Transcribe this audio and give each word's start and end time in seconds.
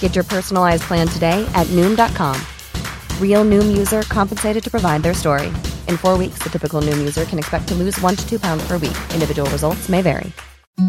Get 0.00 0.16
your 0.16 0.24
personalized 0.24 0.82
plan 0.82 1.06
today 1.06 1.48
at 1.54 1.68
Noom.com. 1.68 2.36
Real 3.22 3.44
Noom 3.44 3.78
user 3.78 4.02
compensated 4.02 4.64
to 4.64 4.70
provide 4.72 5.04
their 5.04 5.14
story. 5.14 5.46
In 5.86 5.96
four 5.96 6.18
weeks, 6.18 6.42
the 6.42 6.50
typical 6.50 6.82
Noom 6.82 6.98
user 6.98 7.24
can 7.24 7.38
expect 7.38 7.68
to 7.68 7.76
lose 7.76 7.96
one 8.00 8.16
to 8.16 8.28
two 8.28 8.40
pounds 8.40 8.66
per 8.66 8.76
week. 8.78 8.98
Individual 9.14 9.48
results 9.50 9.88
may 9.88 10.02
vary. 10.02 10.32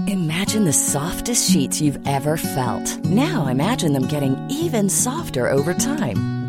Imagine 0.08 0.66
the 0.66 0.74
softest 0.74 1.50
sheets 1.50 1.82
you've 1.82 2.00
ever 2.08 2.38
felt. 2.38 3.06
Now 3.06 3.48
imagine 3.48 3.94
them 3.94 4.06
getting 4.06 4.36
even 4.52 4.88
softer 4.88 5.52
over 5.52 5.74
time. 5.74 6.39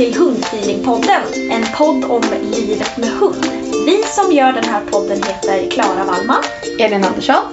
Till 0.00 0.14
Hundfeelingpodden, 0.14 1.22
en 1.50 1.64
podd 1.76 2.04
om 2.04 2.22
livet 2.42 2.96
med 2.96 3.08
hund. 3.08 3.44
Vi 3.86 4.02
som 4.02 4.32
gör 4.32 4.52
den 4.52 4.64
här 4.64 4.84
podden 4.84 5.22
heter 5.22 5.70
Klara 5.70 6.04
Wallman, 6.04 6.44
Elin 6.78 7.04
Andersson 7.04 7.44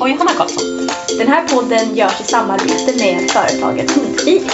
och 0.00 0.08
Johanna 0.08 0.30
Karlsson. 0.30 0.88
Den 1.18 1.28
här 1.28 1.48
podden 1.48 1.96
görs 1.96 2.20
i 2.20 2.24
samarbete 2.24 2.96
med 2.98 3.30
företaget 3.30 3.90
Hundfeeling. 3.90 4.50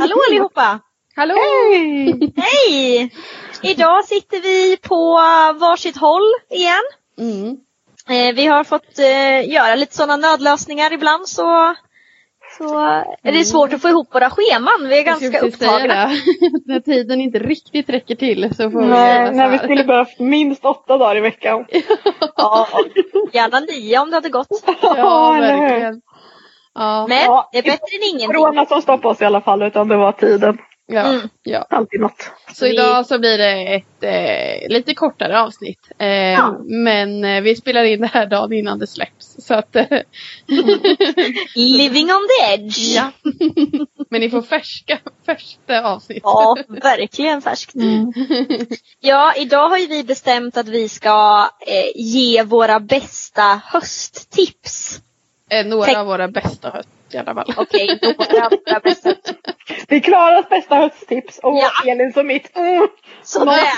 Hallå 0.00 0.16
allihopa! 0.28 0.80
Hallå! 1.16 1.34
Hej! 1.34 2.32
Hej! 2.36 3.10
Idag 3.62 4.04
sitter 4.04 4.40
vi 4.40 4.76
på 4.76 5.14
varsitt 5.60 5.96
håll 5.96 6.32
igen. 6.50 6.84
Mm. 7.18 7.56
Eh, 8.08 8.34
vi 8.34 8.46
har 8.46 8.64
fått 8.64 8.98
eh, 8.98 9.52
göra 9.52 9.74
lite 9.74 9.96
sådana 9.96 10.16
nödlösningar 10.16 10.92
ibland 10.92 11.28
så, 11.28 11.74
så 12.58 12.78
är 13.22 13.32
det 13.32 13.44
svårt 13.44 13.72
att 13.72 13.82
få 13.82 13.88
ihop 13.88 14.14
våra 14.14 14.30
scheman. 14.30 14.88
Vi 14.88 14.98
är 14.98 15.02
ganska 15.02 15.40
upptagna. 15.40 16.04
När 16.66 16.80
tiden 16.80 17.20
inte 17.20 17.38
riktigt 17.38 17.90
räcker 17.90 18.14
till 18.14 18.54
så 18.54 18.70
får 18.70 18.80
vi 18.80 18.86
Nej, 18.86 19.28
så 19.28 19.34
när 19.34 19.48
vi 19.48 19.58
skulle 19.58 19.84
behövt 19.84 20.18
minst 20.18 20.64
åtta 20.64 20.98
dagar 20.98 21.16
i 21.16 21.20
veckan. 21.20 21.66
Ja, 22.36 22.66
gärna 23.32 23.60
nio 23.60 23.98
om 23.98 24.10
det 24.10 24.16
hade 24.16 24.28
gått. 24.28 24.48
Ja, 24.82 25.32
verkligen. 25.32 26.00
Ja, 26.74 27.06
Men 27.08 27.24
Ja, 27.24 27.48
det 27.52 27.58
är 27.58 27.62
bättre 27.62 27.96
än 28.02 28.08
ingenting. 28.10 28.42
Corona 28.42 28.66
som 28.66 28.82
stoppade 28.82 29.14
oss 29.14 29.22
i 29.22 29.24
alla 29.24 29.40
fall, 29.40 29.62
utan 29.62 29.88
det 29.88 29.96
var 29.96 30.12
tiden. 30.12 30.58
Ja, 30.86 31.00
Mm. 31.02 31.28
ja. 31.42 31.66
Alltid 31.70 32.00
något. 32.00 32.30
Så 32.54 32.66
idag 32.66 33.06
så 33.06 33.18
blir 33.18 33.38
det 33.38 33.74
ett 33.74 34.02
eh, 34.02 34.68
lite 34.68 34.94
kortare 34.94 35.40
avsnitt. 35.40 35.90
Eh, 35.98 36.52
Men 36.64 37.24
eh, 37.24 37.40
vi 37.42 37.56
spelar 37.56 37.84
in 37.84 38.00
det 38.00 38.06
här 38.12 38.26
dagen 38.26 38.52
innan 38.52 38.78
det 38.78 38.86
släpps. 38.86 39.36
Så 39.46 39.54
att, 39.54 39.76
eh, 39.76 39.86
Living 41.54 42.04
on 42.12 42.28
the 42.28 42.54
edge. 42.54 42.78
ja. 42.78 43.10
Men 44.10 44.20
ni 44.20 44.30
får 44.30 44.42
färska, 44.42 44.98
färska 45.26 45.82
avsnitt. 45.82 46.20
Ja, 46.24 46.56
verkligen 46.68 47.42
färskt. 47.42 47.72
Ja, 49.00 49.34
idag 49.36 49.68
har 49.68 49.78
ju 49.78 49.86
vi 49.86 50.04
bestämt 50.04 50.56
att 50.56 50.68
vi 50.68 50.88
ska 50.88 51.48
eh, 51.66 51.90
ge 52.02 52.42
våra 52.42 52.80
bästa 52.80 53.60
hösttips. 53.64 55.00
Eh, 55.50 55.66
Några 55.66 55.84
Tänk- 55.84 55.98
av 55.98 56.06
våra 56.06 56.28
bästa 56.28 56.70
höst 56.70 56.88
i 57.14 57.18
alla 57.18 57.34
fall. 57.34 57.54
Okej, 57.56 57.98
av 58.02 58.50
våra 58.66 58.80
bästa. 58.80 59.14
Det 59.88 59.96
är 59.96 60.00
Klaras 60.00 60.48
bästa 60.48 60.74
hösttips 60.76 61.38
och 61.42 61.56
Ja. 61.58 61.92
Elins 61.92 62.16
och 62.16 62.26
mitt. 62.26 62.56
Mm, 62.56 62.88
Sådär. 63.22 63.68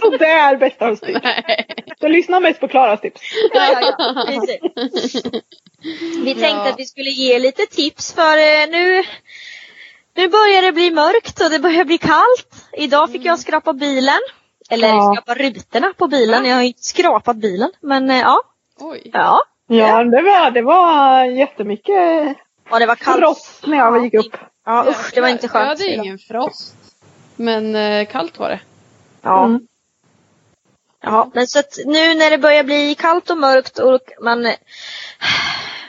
sådär 0.00 0.56
bästa 0.60 0.84
hösttips. 0.86 1.20
Nej. 1.22 1.66
Så 2.00 2.08
lyssna 2.08 2.40
mest 2.40 2.60
på 2.60 2.68
Klaras 2.68 3.00
tips. 3.00 3.20
Ja, 3.54 3.72
ja, 3.80 3.94
ja. 3.98 4.24
Precis. 4.26 5.22
Vi 6.24 6.34
tänkte 6.34 6.46
Ja. 6.48 6.68
att 6.70 6.78
vi 6.78 6.84
skulle 6.84 7.10
ge 7.10 7.38
lite 7.38 7.66
tips 7.66 8.12
för 8.14 8.36
eh, 8.38 8.70
nu, 8.70 9.02
nu 10.16 10.28
börjar 10.28 10.62
det 10.62 10.72
bli 10.72 10.90
mörkt 10.90 11.40
och 11.40 11.50
det 11.50 11.58
börjar 11.58 11.84
bli 11.84 11.98
kallt. 11.98 12.68
Idag 12.72 13.12
fick 13.12 13.24
jag 13.24 13.38
skrapa 13.38 13.72
bilen. 13.72 14.18
Eller 14.70 14.88
Ja. 14.88 15.12
skrapa 15.14 15.34
rutorna 15.42 15.92
på 15.98 16.06
bilen. 16.08 16.44
Jag 16.44 16.54
har 16.54 16.62
ju 16.62 16.66
inte 16.68 16.82
skrapat 16.82 17.36
bilen. 17.36 17.70
Men 17.80 18.10
eh, 18.10 18.18
ja. 18.20 18.40
Oj. 18.80 19.10
Ja. 19.12 19.40
Ja, 19.68 20.04
det 20.04 20.22
var, 20.22 20.50
det 20.50 20.62
var 20.62 21.24
jättemycket 21.24 22.36
ja, 22.70 22.78
det 22.78 22.86
var 22.86 22.96
kallt. 22.96 23.20
frost 23.20 23.66
när 23.66 23.76
jag 23.78 24.04
gick 24.04 24.14
upp. 24.14 24.36
Ja 24.64 24.86
usch, 24.88 25.10
det 25.14 25.20
var 25.20 25.28
inte 25.28 25.44
Jag 25.46 25.50
skönt. 25.50 25.68
hade 25.68 25.90
ingen 25.94 26.18
frost. 26.18 26.74
Men 27.36 27.74
eh, 27.76 28.06
kallt 28.06 28.38
var 28.38 28.48
det. 28.48 28.60
Ja. 29.22 29.44
Mm. 29.44 29.60
Ja, 31.02 31.30
men 31.34 31.46
så 31.46 31.58
att 31.58 31.78
nu 31.84 32.14
när 32.14 32.30
det 32.30 32.38
börjar 32.38 32.64
bli 32.64 32.94
kallt 32.94 33.30
och 33.30 33.38
mörkt 33.38 33.78
och 33.78 34.00
man 34.22 34.46
eh, 34.46 34.54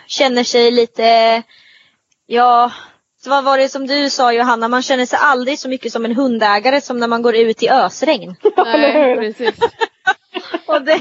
känner 0.08 0.44
sig 0.44 0.72
lite, 0.72 1.44
ja, 2.26 2.72
så 3.24 3.30
vad 3.30 3.44
var 3.44 3.58
det 3.58 3.70
som 3.70 3.88
du 3.88 4.10
sa 4.10 4.34
Johanna, 4.34 4.68
man 4.68 4.82
känner 4.82 5.06
sig 5.06 5.20
aldrig 5.22 5.60
så 5.60 5.70
mycket 5.70 5.92
som 5.92 6.06
en 6.06 6.16
hundägare 6.16 6.82
som 6.82 7.00
när 7.00 7.08
man 7.08 7.22
går 7.22 7.36
ut 7.36 7.64
i 7.64 7.70
ösregn. 7.70 8.36
Nej, 8.58 9.16
precis. 9.18 9.56
Och 10.66 10.82
det, 10.82 11.00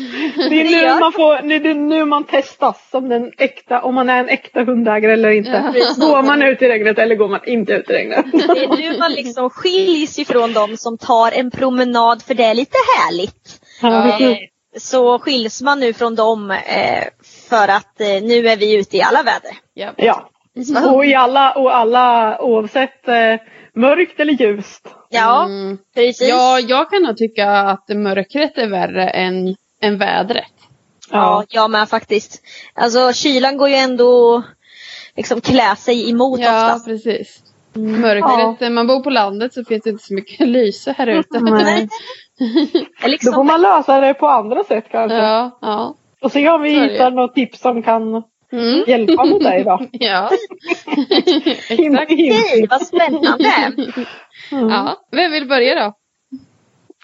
Det 0.51 0.61
är 0.61 0.95
nu 0.95 1.01
man 1.01 1.13
får, 1.13 1.43
nu- 1.43 1.59
det 1.59 1.71
är 1.71 1.75
nu 1.75 2.05
man 2.05 2.25
testas 2.25 2.91
som 2.91 3.09
den 3.09 3.33
äkta, 3.39 3.83
om 3.83 3.95
man 3.95 4.09
är 4.09 4.19
en 4.21 4.29
äkta 4.29 4.65
hundägare 4.65 5.13
eller 5.13 5.31
inte. 5.31 5.73
Ja. 5.75 5.95
Går 6.07 6.23
man 6.23 6.43
ut 6.43 6.63
i 6.63 6.69
regnet 6.69 6.99
eller 6.99 7.15
går 7.15 7.29
man 7.29 7.41
inte 7.47 7.73
ut 7.73 7.91
i 7.91 7.93
regnet? 7.93 8.25
det 8.33 8.65
är 8.65 8.77
nu 8.93 8.99
man 8.99 9.13
liksom 9.13 9.51
skiljs 9.51 10.19
ifrån 10.19 10.53
de 10.53 10.77
som 10.77 10.99
tar 10.99 11.33
en 11.33 11.51
promenad 11.51 12.23
för 12.23 12.35
det 12.35 12.45
är 12.45 12.55
lite 12.55 12.77
härligt. 12.99 13.61
Ja. 13.83 14.21
Eh, 14.21 14.37
så 14.79 15.19
skiljs 15.19 15.63
man 15.63 15.81
nu 15.81 15.93
från 15.93 16.15
dem 16.15 16.51
eh, 16.51 17.05
för 17.49 17.69
att 17.69 18.01
eh, 18.01 18.23
nu 18.23 18.49
är 18.49 18.57
vi 18.57 18.77
ute 18.77 18.97
i 18.97 19.03
alla 19.03 19.23
väder. 19.23 19.53
Ja. 19.75 20.29
Ja. 20.59 20.91
Och 20.91 21.05
i 21.07 21.15
alla, 21.15 21.53
och 21.53 21.77
alla 21.77 22.39
oavsett 22.43 23.09
eh, 23.09 23.35
mörkt 23.75 24.21
eller 24.21 24.33
ljust. 24.33 24.89
Ja, 25.09 25.45
Mm. 25.45 25.79
precis. 25.95 26.29
Ja, 26.29 26.61
jag 26.61 26.91
kan 26.91 27.03
nog 27.03 27.17
tycka 27.17 27.51
att 27.51 27.89
mörkret 27.89 28.59
är 28.59 28.67
värre 28.67 29.09
än, 29.09 29.57
än 29.83 29.99
vädret. 29.99 30.53
Ja, 31.11 31.45
jag 31.49 31.71
med 31.71 31.89
faktiskt. 31.89 32.43
Alltså 32.75 33.13
kylan 33.13 33.57
går 33.57 33.69
ju 33.69 33.75
ändå 33.75 34.43
liksom 35.17 35.41
klä 35.41 35.77
sig 35.77 36.11
emot 36.11 36.41
Ja, 36.41 36.67
oftast. 36.67 36.87
precis. 36.87 37.43
Mörkret, 37.75 38.61
när 38.61 38.71
man 38.71 38.87
bor 38.87 39.01
på 39.03 39.11
landet 39.11 39.55
så 39.55 39.65
finns 39.65 39.83
det 39.83 39.91
inte 39.91 40.05
så 40.05 40.15
mycket 40.15 40.49
lyse 40.49 40.95
här 40.99 41.07
ute. 41.07 41.41
Nej. 41.41 41.89
Det 42.39 42.45
är 42.45 43.03
Då 43.03 43.09
Liksom, 43.09 43.35
får 43.35 43.45
man 43.45 43.63
lösa 43.63 44.01
det 44.01 44.15
på 44.15 44.29
andra 44.29 44.65
sätt 44.65 44.85
kanske. 44.91 45.17
Ja, 45.19 45.59
ja. 45.61 45.95
Och 46.23 46.33
se 46.33 46.49
om 46.49 46.63
vi 46.63 46.71
hittar 46.71 47.11
något 47.11 47.35
tips 47.35 47.61
som 47.61 47.83
kan 47.83 48.23
Mm. 48.53 48.85
hjälpa 48.87 49.25
mot 49.25 49.43
dig 49.43 49.65
då. 49.65 49.81
Ja. 49.93 50.31
Hint, 51.69 51.95
Exakt. 51.95 52.11
hint. 52.11 52.35
Hej, 52.51 52.67
vad 52.71 52.87
spännande! 52.87 53.49
Mm. 54.53 54.69
Ja. 54.69 54.97
Vem 55.11 55.33
vill 55.33 55.49
börja 55.49 55.75
då? 55.75 55.95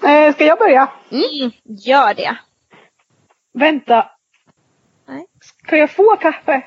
Eh, 0.09 0.35
ska 0.35 0.44
jag 0.44 0.59
börja? 0.59 0.91
Mm, 1.11 1.50
gör 1.65 2.15
det. 2.15 2.37
Vänta. 3.59 4.11
Nej. 5.09 5.27
Kan 5.67 5.79
jag 5.79 5.91
få 5.91 6.17
kaffe? 6.17 6.62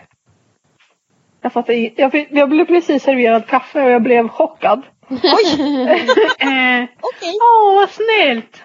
Jag 1.41 1.53
fattar 1.53 1.73
jag, 1.73 2.27
jag 2.31 2.49
blev 2.49 2.65
precis 2.65 3.03
serverad 3.03 3.47
kaffe 3.47 3.83
och 3.83 3.89
jag 3.89 4.01
blev 4.03 4.27
chockad. 4.27 4.81
Oj! 5.09 5.19
eh, 6.39 6.83
Okej. 7.01 7.33
Åh, 7.41 7.75
vad 7.75 7.89
snällt! 7.89 8.63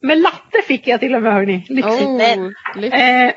Men 0.00 0.22
latte 0.22 0.62
fick 0.66 0.86
jag 0.86 1.00
till 1.00 1.14
och 1.14 1.22
med 1.22 1.32
hörni. 1.32 1.66
Lyxigt. 1.68 2.08
Oh, 2.08 2.50
lyx. 2.76 2.96
Eh, 2.96 3.32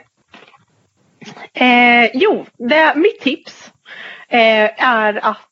eh, 1.53 2.09
jo, 2.13 2.45
det, 2.57 2.93
mitt 2.95 3.19
tips 3.19 3.71
eh, 4.29 4.87
är 4.87 5.25
att 5.25 5.43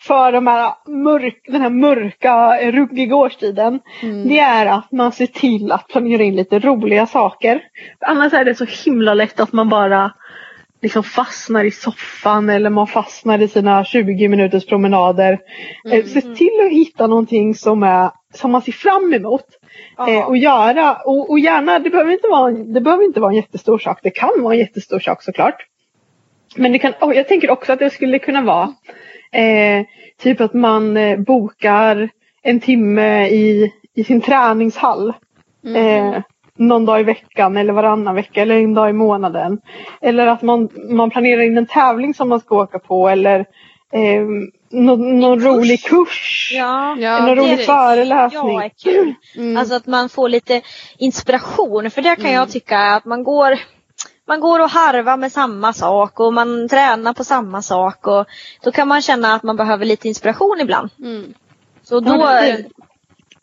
för 0.00 0.32
de 0.32 0.46
här 0.46 0.74
mörk, 0.86 1.44
den 1.46 1.62
här 1.62 1.70
mörka, 1.70 2.56
ruggiga 2.70 3.16
årstiden. 3.16 3.80
Mm. 4.02 4.28
Det 4.28 4.38
är 4.38 4.66
att 4.66 4.92
man 4.92 5.12
ser 5.12 5.26
till 5.26 5.72
att 5.72 5.88
planera 5.88 6.22
in 6.22 6.36
lite 6.36 6.58
roliga 6.58 7.06
saker. 7.06 7.62
Annars 8.06 8.32
är 8.32 8.44
det 8.44 8.54
så 8.54 8.64
himla 8.64 9.14
lätt 9.14 9.40
att 9.40 9.52
man 9.52 9.68
bara 9.68 10.12
liksom 10.82 11.02
fastnar 11.02 11.64
i 11.64 11.70
soffan 11.70 12.50
eller 12.50 12.70
man 12.70 12.86
fastnar 12.86 13.38
i 13.38 13.48
sina 13.48 13.84
20 13.84 14.28
minuters 14.28 14.66
promenader. 14.66 15.38
Eh, 15.92 16.04
se 16.04 16.20
till 16.20 16.60
att 16.66 16.72
hitta 16.72 17.06
någonting 17.06 17.54
som, 17.54 17.82
är, 17.82 18.10
som 18.34 18.52
man 18.52 18.62
ser 18.62 18.72
fram 18.72 19.14
emot. 19.14 19.46
Eh, 20.08 20.28
och 20.28 20.36
göra, 20.36 20.94
och, 20.94 21.30
och 21.30 21.38
gärna, 21.38 21.78
det 21.78 21.90
behöver, 21.90 22.12
inte 22.12 22.28
vara, 22.28 22.50
det 22.50 22.80
behöver 22.80 23.04
inte 23.04 23.20
vara 23.20 23.30
en 23.30 23.36
jättestor 23.36 23.78
sak. 23.78 23.98
Det 24.02 24.10
kan 24.10 24.42
vara 24.42 24.54
en 24.54 24.60
jättestor 24.60 24.98
sak 24.98 25.22
såklart. 25.22 25.66
Men 26.56 26.72
det 26.72 26.78
kan, 26.78 26.92
och 27.00 27.14
jag 27.14 27.28
tänker 27.28 27.50
också 27.50 27.72
att 27.72 27.78
det 27.78 27.90
skulle 27.90 28.18
kunna 28.18 28.42
vara 28.42 28.74
eh, 29.32 29.86
typ 30.22 30.40
att 30.40 30.54
man 30.54 30.96
eh, 30.96 31.18
bokar 31.18 32.08
en 32.42 32.60
timme 32.60 33.28
i, 33.28 33.72
i 33.94 34.04
sin 34.04 34.20
träningshall. 34.20 35.12
Eh, 35.76 36.22
någon 36.56 36.84
dag 36.84 37.00
i 37.00 37.02
veckan 37.02 37.56
eller 37.56 37.72
varannan 37.72 38.14
vecka 38.14 38.42
eller 38.42 38.56
en 38.56 38.74
dag 38.74 38.90
i 38.90 38.92
månaden. 38.92 39.60
Eller 40.00 40.26
att 40.26 40.42
man, 40.42 40.68
man 40.90 41.10
planerar 41.10 41.40
in 41.40 41.58
en 41.58 41.66
tävling 41.66 42.14
som 42.14 42.28
man 42.28 42.40
ska 42.40 42.56
åka 42.56 42.78
på 42.78 43.08
eller 43.08 43.46
eh, 43.92 44.22
någon, 44.70 45.20
någon 45.20 45.38
kurs. 45.38 45.46
rolig 45.46 45.82
kurs. 45.84 46.50
Ja. 46.56 46.96
Ja, 46.98 47.18
någon 47.26 47.36
rolig 47.36 47.50
precis. 47.50 47.66
föreläsning. 47.66 48.52
Ja, 48.54 48.64
är 48.64 48.68
kul. 48.68 49.14
Mm. 49.36 49.56
Alltså 49.56 49.74
att 49.74 49.86
man 49.86 50.08
får 50.08 50.28
lite 50.28 50.62
inspiration. 50.98 51.90
För 51.90 52.02
det 52.02 52.16
kan 52.16 52.24
Mm. 52.24 52.34
jag 52.34 52.50
tycka 52.50 52.78
att 52.78 53.04
man 53.04 53.24
går 53.24 53.58
man 54.26 54.40
går 54.40 54.60
och 54.60 54.70
harvar 54.70 55.16
med 55.16 55.32
samma 55.32 55.72
sak 55.72 56.20
och 56.20 56.34
man 56.34 56.68
tränar 56.68 57.12
på 57.12 57.24
samma 57.24 57.62
sak 57.62 58.06
och 58.06 58.26
då 58.64 58.72
kan 58.72 58.88
man 58.88 59.02
känna 59.02 59.34
att 59.34 59.42
man 59.42 59.56
behöver 59.56 59.84
lite 59.86 60.08
inspiration 60.08 60.58
ibland. 60.60 60.90
Mm. 60.98 61.34
Så 61.84 62.00
då, 62.00 62.10
Ja, 62.14 62.42
det- 62.42 62.64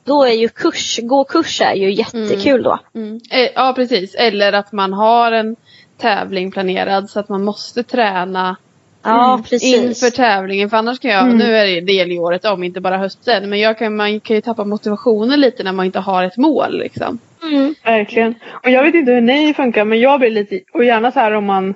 då 0.04 0.24
är 0.24 0.31
ju 0.34 0.50
kurs, 0.50 1.00
gå 1.04 1.24
kurs 1.24 1.62
är 1.62 1.74
ju 1.74 1.92
jättekul 1.94 2.63
då. 2.63 2.80
Mm. 2.95 3.19
Eh, 3.31 3.50
Ja, 3.56 3.74
precis. 3.75 4.16
Eller 4.16 4.54
att 4.54 4.72
man 4.72 4.94
har 4.94 5.31
en 5.31 5.56
tävling 5.98 6.52
planerad 6.52 7.10
så 7.10 7.19
att 7.19 7.30
man 7.30 7.44
måste 7.44 7.84
träna 7.84 8.56
Ja, 9.04 9.42
precis. 9.50 9.75
inför 9.75 10.10
tävlingen. 10.18 10.69
För 10.69 10.78
annars 10.78 11.00
kan 11.00 11.12
jag, 11.12 11.24
Mm. 11.24 11.38
nu 11.38 11.56
är 11.57 11.66
det 11.68 11.81
del 11.81 12.12
i 12.12 12.19
året 12.19 12.46
om, 12.46 12.63
inte 12.63 12.81
bara 12.81 12.98
hösten. 12.98 13.50
Men 13.50 13.60
jag 13.60 13.78
kan, 13.78 13.96
man 13.96 14.19
kan 14.19 14.36
ju 14.36 14.42
tappa 14.42 14.63
motivationen 14.63 15.42
lite 15.42 15.63
när 15.63 15.72
man 15.72 15.86
inte 15.86 16.00
har 16.00 16.24
ett 16.24 16.38
mål. 16.38 16.80
Liksom. 16.80 17.19
Mm. 17.44 17.75
Verkligen. 17.84 18.36
Och 18.63 18.69
jag 18.69 18.84
vet 18.84 18.96
inte 18.96 19.12
hur 19.12 19.22
ni 19.22 19.54
funkar 19.54 19.86
men 19.86 20.00
jag 20.00 20.19
blir 20.19 20.30
lite, 20.30 20.60
och 20.74 20.84
gärna 20.84 21.12
så 21.12 21.19
här 21.19 21.31
om 21.31 21.46
man 21.46 21.75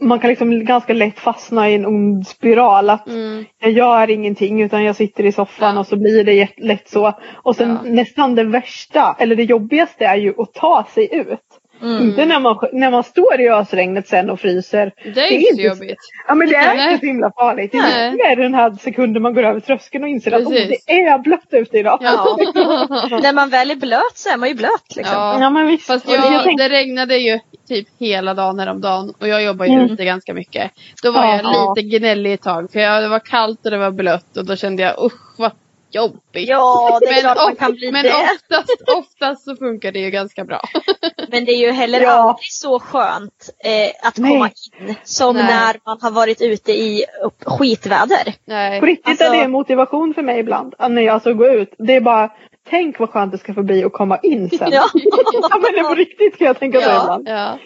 man 0.00 0.18
kan 0.18 0.30
liksom 0.30 0.64
ganska 0.64 0.92
lätt 0.92 1.18
fastna 1.18 1.70
i 1.70 1.74
en 1.74 1.86
ond 1.86 2.26
spiral. 2.26 2.90
Att 2.90 3.08
Mm. 3.08 3.44
jag 3.60 3.70
gör 3.72 4.10
ingenting 4.10 4.62
utan 4.62 4.84
jag 4.84 4.96
sitter 4.96 5.24
i 5.26 5.32
soffan 5.32 5.74
Ja. 5.74 5.80
och 5.80 5.86
så 5.86 5.96
blir 5.96 6.24
det 6.24 6.32
jätte- 6.32 6.62
lätt 6.62 6.88
så. 6.88 7.12
Och 7.34 7.56
sen 7.56 7.78
Ja. 7.84 7.90
nästan 7.90 8.34
det 8.34 8.44
värsta, 8.44 9.16
eller 9.18 9.36
det 9.36 9.42
jobbigaste 9.44 10.04
är 10.04 10.16
ju 10.16 10.34
att 10.38 10.54
ta 10.54 10.86
sig 10.94 11.08
ut. 11.14 11.51
Mm. 11.82 12.02
Inte 12.02 12.24
när 12.26 12.40
man, 12.40 12.56
när 12.72 12.90
man 12.90 13.04
står 13.04 13.40
i 13.40 13.48
ösregnet 13.48 14.08
sen 14.08 14.30
och 14.30 14.40
fryser. 14.40 14.92
Det 15.14 15.20
är 15.20 15.30
inte 15.32 15.54
så 15.54 15.60
jobbigt. 15.60 15.98
Ja 16.28 16.34
men 16.34 16.48
det 16.48 16.54
är 16.56 16.74
Nej. 16.74 16.88
inte 16.88 17.00
så 17.00 17.06
himla 17.06 17.32
farligt. 17.32 17.72
Det 17.72 17.78
är 17.78 18.36
den 18.36 18.54
här 18.54 18.70
sekunden 18.80 19.22
man 19.22 19.34
går 19.34 19.42
över 19.42 19.60
tröskeln 19.60 20.04
och 20.04 20.10
inser 20.10 20.32
att 20.32 20.42
oh, 20.42 20.50
det 20.52 20.92
är 20.92 21.18
blött 21.18 21.46
ute 21.50 21.78
idag. 21.78 21.98
Ja. 22.02 22.36
När 23.22 23.32
man 23.32 23.50
väl 23.50 23.70
är 23.70 23.76
blöt 23.76 24.12
så 24.14 24.28
är 24.30 24.36
man 24.36 24.48
ju 24.48 24.54
blöt 24.54 24.96
liksom. 24.96 25.16
Ja. 25.16 25.40
Ja, 25.40 25.50
men 25.50 25.66
visst. 25.66 25.86
Fast 25.86 26.08
jag, 26.12 26.32
jag 26.32 26.44
tänkte- 26.44 26.68
det 26.68 26.74
regnade 26.74 27.16
ju 27.16 27.38
typ 27.68 27.88
hela 28.00 28.34
dagen 28.34 28.58
häromdagen 28.58 29.14
och 29.20 29.28
jag 29.28 29.42
jobbar 29.44 29.66
ju 29.66 29.72
Mm. 29.72 29.90
ute 29.90 30.04
ganska 30.04 30.34
mycket. 30.34 30.70
Då 31.02 31.10
var 31.10 31.24
Ja. 31.24 31.40
jag 31.42 31.76
lite 31.78 31.88
gnällig 31.98 32.32
ett 32.32 32.42
tag 32.42 32.72
för 32.72 32.80
jag, 32.80 33.02
det 33.02 33.08
var 33.08 33.18
kallt 33.20 33.64
och 33.64 33.70
det 33.70 33.78
var 33.78 33.90
blött 33.90 34.36
och 34.36 34.46
då 34.46 34.56
kände 34.56 34.82
jag 34.82 35.04
usch 35.04 35.38
vad 35.38 35.50
jobbigt. 35.94 36.48
Ja, 36.48 36.98
det 37.00 37.06
är 37.06 37.12
men 37.12 37.20
klart 37.20 37.36
man 37.36 37.52
of- 37.52 37.58
kan 37.58 37.72
bli 37.72 37.92
men 37.92 38.02
det. 38.02 38.12
oftast, 38.12 38.82
oftast 38.96 39.44
så 39.44 39.56
funkar 39.56 39.92
det 39.92 39.98
ju 39.98 40.10
ganska 40.10 40.44
bra. 40.44 40.60
Men 41.28 41.44
det 41.44 41.52
är 41.52 41.56
ju 41.58 41.70
heller 41.70 42.00
Ja. 42.00 42.10
aldrig 42.10 42.52
så 42.52 42.80
skönt 42.80 43.50
eh, 43.64 44.06
att 44.08 44.18
Nej. 44.18 44.32
komma 44.32 44.50
in 44.80 44.94
som 45.04 45.36
Nej. 45.36 45.44
när 45.44 45.76
man 45.86 45.98
har 46.00 46.10
varit 46.10 46.40
ute 46.42 46.72
i 46.72 47.04
upp, 47.24 47.44
skitväder. 47.44 48.34
Nej. 48.44 48.80
På 48.80 48.86
riktigt 48.86 49.08
Alltså- 49.08 49.24
är 49.24 49.42
det 49.42 49.48
motivation 49.48 50.14
för 50.14 50.22
mig 50.22 50.38
ibland. 50.40 50.74
att 50.78 50.90
När 50.90 51.02
jag 51.02 51.14
alltså 51.14 51.34
går 51.34 51.50
ut. 51.52 51.74
Det 51.78 51.94
är 51.94 52.00
bara 52.00 52.30
Tänk 52.70 52.98
vad 52.98 53.10
skönt 53.10 53.32
det 53.32 53.38
ska 53.38 53.54
få 53.54 53.62
bli 53.62 53.84
att 53.84 53.92
komma 53.92 54.18
in 54.22 54.50
sen. 54.50 54.58
Ja. 54.72 54.84
Ja, 54.94 55.48
men 55.62 55.72
det 55.72 55.78
är 55.78 55.88
på 55.88 55.94
riktigt 55.94 56.38
kan 56.38 56.46
jag 56.46 56.58
tänka 56.58 56.80
så 56.80 56.88
Ja. 56.90 57.00
ibland. 57.02 57.28
Ja. 57.28 57.58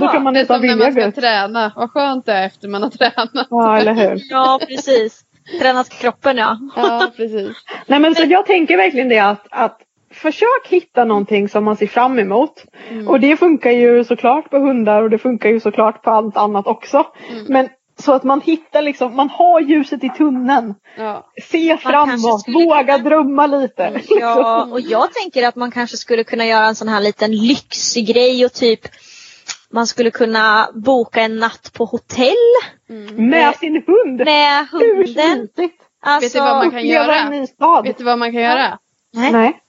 Då 0.00 0.08
kan 0.08 0.22
man 0.22 0.34
Det 0.34 0.38
är 0.38 0.42
nästan 0.42 0.56
som 0.60 0.66
när 0.66 0.74
vilja 0.74 0.76
man 0.86 0.94
gå 0.94 1.00
ska 1.00 1.08
ut. 1.08 1.14
träna. 1.14 1.72
Vad 1.76 1.90
skönt 1.90 2.26
det 2.26 2.32
är 2.32 2.46
efter 2.46 2.68
man 2.68 2.82
har 2.82 2.90
tränat. 3.10 3.46
Ja, 3.50 3.78
eller 3.78 3.92
hur. 3.94 4.20
ja, 4.30 4.60
precis. 4.68 5.20
Tränat 5.60 5.88
kroppen 5.88 6.36
ja. 6.36 6.58
Ja, 6.76 7.10
precis. 7.16 7.56
Nej 7.86 8.00
men 8.00 8.14
så 8.14 8.22
jag 8.22 8.46
tänker 8.46 8.76
verkligen 8.76 9.08
det 9.08 9.18
att, 9.18 9.46
att 9.50 9.78
försök 10.14 10.66
hitta 10.68 11.04
någonting 11.04 11.48
som 11.48 11.64
man 11.64 11.76
ser 11.76 11.86
fram 11.86 12.18
emot. 12.18 12.64
Mm. 12.90 13.08
Och 13.08 13.20
det 13.20 13.36
funkar 13.36 13.70
ju 13.70 14.04
såklart 14.04 14.50
på 14.50 14.58
hundar 14.58 15.02
och 15.02 15.10
det 15.10 15.18
funkar 15.18 15.48
ju 15.48 15.60
såklart 15.60 16.02
på 16.02 16.10
allt 16.10 16.36
annat 16.36 16.66
också. 16.66 17.06
Mm. 17.30 17.44
Men 17.48 17.68
så 17.98 18.12
att 18.12 18.24
man 18.24 18.40
hittar 18.40 18.82
liksom, 18.82 19.16
man 19.16 19.30
har 19.30 19.60
ljuset 19.60 20.04
i 20.04 20.08
tunneln. 20.08 20.74
Ja. 20.98 21.26
Se 21.42 21.76
framåt, 21.76 22.40
skulle 22.40 22.64
våga 22.64 22.98
drömma 22.98 23.46
lite. 23.46 24.00
Ja, 24.08 24.68
och 24.70 24.80
jag 24.80 25.12
tänker 25.12 25.48
att 25.48 25.56
man 25.56 25.70
kanske 25.70 25.96
skulle 25.96 26.24
kunna 26.24 26.46
göra 26.46 26.66
en 26.66 26.74
sån 26.74 26.88
här 26.88 27.00
liten 27.00 27.36
lyxig 27.36 28.06
grej 28.06 28.44
och 28.44 28.52
typ 28.52 28.80
man 29.72 29.86
skulle 29.86 30.10
kunna 30.10 30.68
boka 30.74 31.20
en 31.20 31.36
natt 31.36 31.70
på 31.72 31.84
hotell 31.84 32.36
Mm. 32.88 33.30
Med 33.30 33.56
sin 33.56 33.82
hund. 33.86 34.18
med 34.24 34.66
hunden. 34.72 35.48
Alltså, 36.02 36.26
Vet 36.26 36.32
du 36.32 36.38
vad 36.38 36.56
man 36.56 36.70
kan 36.70 36.86
göra? 36.86 37.82
Vet 37.82 37.98
du 37.98 38.04
vad 38.04 38.18
man 38.18 38.32
kan 38.32 38.42
göra? 38.42 38.78
Nej. 39.12 39.32
Nej. 39.32 39.60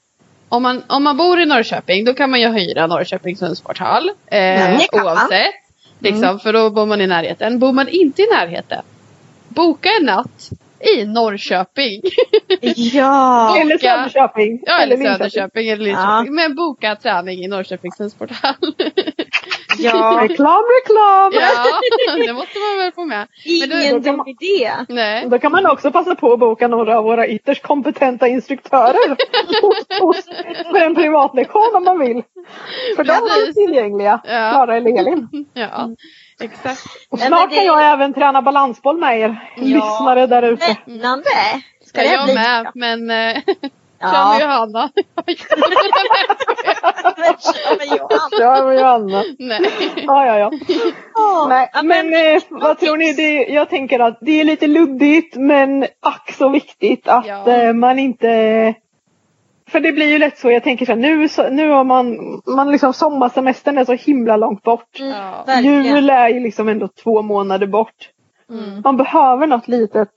Om 0.49 0.63
man, 0.63 0.83
om 0.87 1.03
man 1.03 1.17
bor 1.17 1.41
i 1.41 1.45
Norrköping 1.45 2.05
då 2.05 2.13
kan 2.13 2.29
man 2.29 2.41
ju 2.41 2.47
hyra 2.47 2.87
Norrköpings 2.87 3.41
hundsporthall. 3.41 4.11
Eh, 4.27 4.69
man. 4.69 5.03
oavsett. 5.03 5.53
Liksom, 5.99 6.39
För 6.39 6.53
då 6.53 6.69
bor 6.69 6.85
man 6.85 7.01
i 7.01 7.07
närheten. 7.07 7.59
Bor 7.59 7.73
man 7.73 7.87
inte 7.87 8.21
i 8.21 8.27
närheten. 8.31 8.81
Boka 9.47 9.89
en 9.99 10.05
natt 10.05 10.49
i 10.83 11.05
Norrköping. 11.05 12.01
Ja. 12.75 13.57
Eller 13.61 13.77
Söderköping. 13.77 14.59
Ja, 14.65 14.77
eller 14.81 14.97
Linköping. 14.97 15.29
Söderköping 15.29 15.69
eller 15.69 15.83
Linköping. 15.83 16.35
Men 16.35 16.55
boka 16.55 16.95
träning 16.95 17.39
i 17.43 17.47
Norrköpings 17.47 17.99
hundsporthall. 17.99 18.55
ja. 19.77 20.19
Reklam, 20.21 20.63
reklam! 20.81 21.31
ja, 21.33 21.79
det 22.27 22.33
måste 22.33 22.59
man 22.59 22.77
väl 22.77 22.91
få 22.91 23.05
med. 23.05 23.27
Men 23.61 23.69
då- 23.69 23.75
Ingen 23.85 24.01
dum 24.01 24.23
idé. 24.27 24.71
Nej. 24.89 25.27
Då 25.29 25.39
kan 25.39 25.51
man 25.51 25.65
också 25.65 25.91
passa 25.91 26.15
på 26.15 26.33
att 26.33 26.39
boka 26.39 26.67
några 26.67 26.97
av 26.97 27.03
våra 27.03 27.27
ytterst 27.27 27.63
kompetenta 27.63 28.27
instruktörer 28.27 29.09
hos, 29.61 29.99
hos, 30.01 30.25
för 30.71 30.81
en 30.81 30.95
privatlektion 30.95 31.75
om 31.75 31.83
man 31.83 31.99
vill. 31.99 32.23
För 32.95 33.03
de 33.03 33.11
är 33.11 33.39
Precis. 33.39 33.55
tillgängliga, 33.55 34.19
Ja. 34.23 34.51
Klara 34.51 34.77
eller 34.77 34.99
Elin. 34.99 35.27
Ja, 35.53 35.89
exakt. 36.39 36.81
Och 37.09 37.19
snart 37.19 37.29
men 37.29 37.49
det- 37.49 37.55
kan 37.55 37.65
jag 37.65 37.91
även 37.93 38.13
träna 38.13 38.41
balansboll 38.41 38.97
med 38.99 39.19
er 39.19 39.49
lyssnare 39.57 40.27
där 40.27 40.43
ute. 40.43 40.75
Spännande. 40.83 41.23
Ska 41.85 42.03
Ja, 42.03 42.07
det 42.09 42.13
jag 42.13 42.25
bli? 42.25 42.33
med, 42.33 42.71
men 42.75 43.09
eh, 43.35 43.41
kör 44.01 44.33
med 44.33 44.41
Ja. 44.41 44.41
Johanna. 44.41 44.89
Men 47.17 47.35
kör 47.39 47.77
med 47.77 47.87
Johan. 47.97 48.29
Ja, 48.39 48.63
men 48.65 48.75
Johanna. 48.79 49.23
Nej. 49.39 49.61
Ja, 50.07 50.25
ja, 50.25 50.37
ja. 50.37 50.51
Ja. 51.15 51.45
Nej, 51.49 51.69
Ja, 51.73 51.83
men 51.83 52.13
eh, 52.35 52.41
vad 52.49 52.79
tror 52.79 52.97
ni? 52.97 53.13
Det, 53.13 53.33
jag 53.33 53.69
tänker 53.69 53.99
att 53.99 54.17
det 54.21 54.41
är 54.41 54.43
lite 54.43 54.67
luddigt 54.67 55.35
men 55.35 55.83
ack 56.01 56.31
så 56.37 56.49
viktigt 56.49 57.07
att 57.07 57.25
Ja. 57.27 57.47
eh, 57.51 57.73
man 57.73 57.99
inte 57.99 58.73
för 59.67 59.79
det 59.79 59.91
blir 59.91 60.05
ju 60.09 60.17
lätt 60.19 60.37
så, 60.37 60.51
jag 60.51 60.63
tänker 60.63 60.85
så 60.85 60.91
här, 60.91 60.99
nu, 60.99 61.29
så, 61.29 61.49
nu 61.49 61.69
har 61.69 61.83
man, 61.83 62.17
man 62.55 62.71
liksom 62.71 62.93
sommarsemestern 62.93 63.77
är 63.77 63.85
så 63.85 63.93
himla 63.93 64.37
långt 64.37 64.63
bort. 64.63 64.99
Mm. 64.99 65.63
Jul 65.65 66.09
är 66.09 66.29
ju 66.29 66.39
liksom 66.39 66.67
ändå 66.69 66.87
två 67.03 67.21
månader 67.21 67.67
bort. 67.67 68.09
Mm. 68.49 68.81
Man 68.83 68.97
behöver 68.97 69.47
något 69.47 69.67
litet 69.67 70.09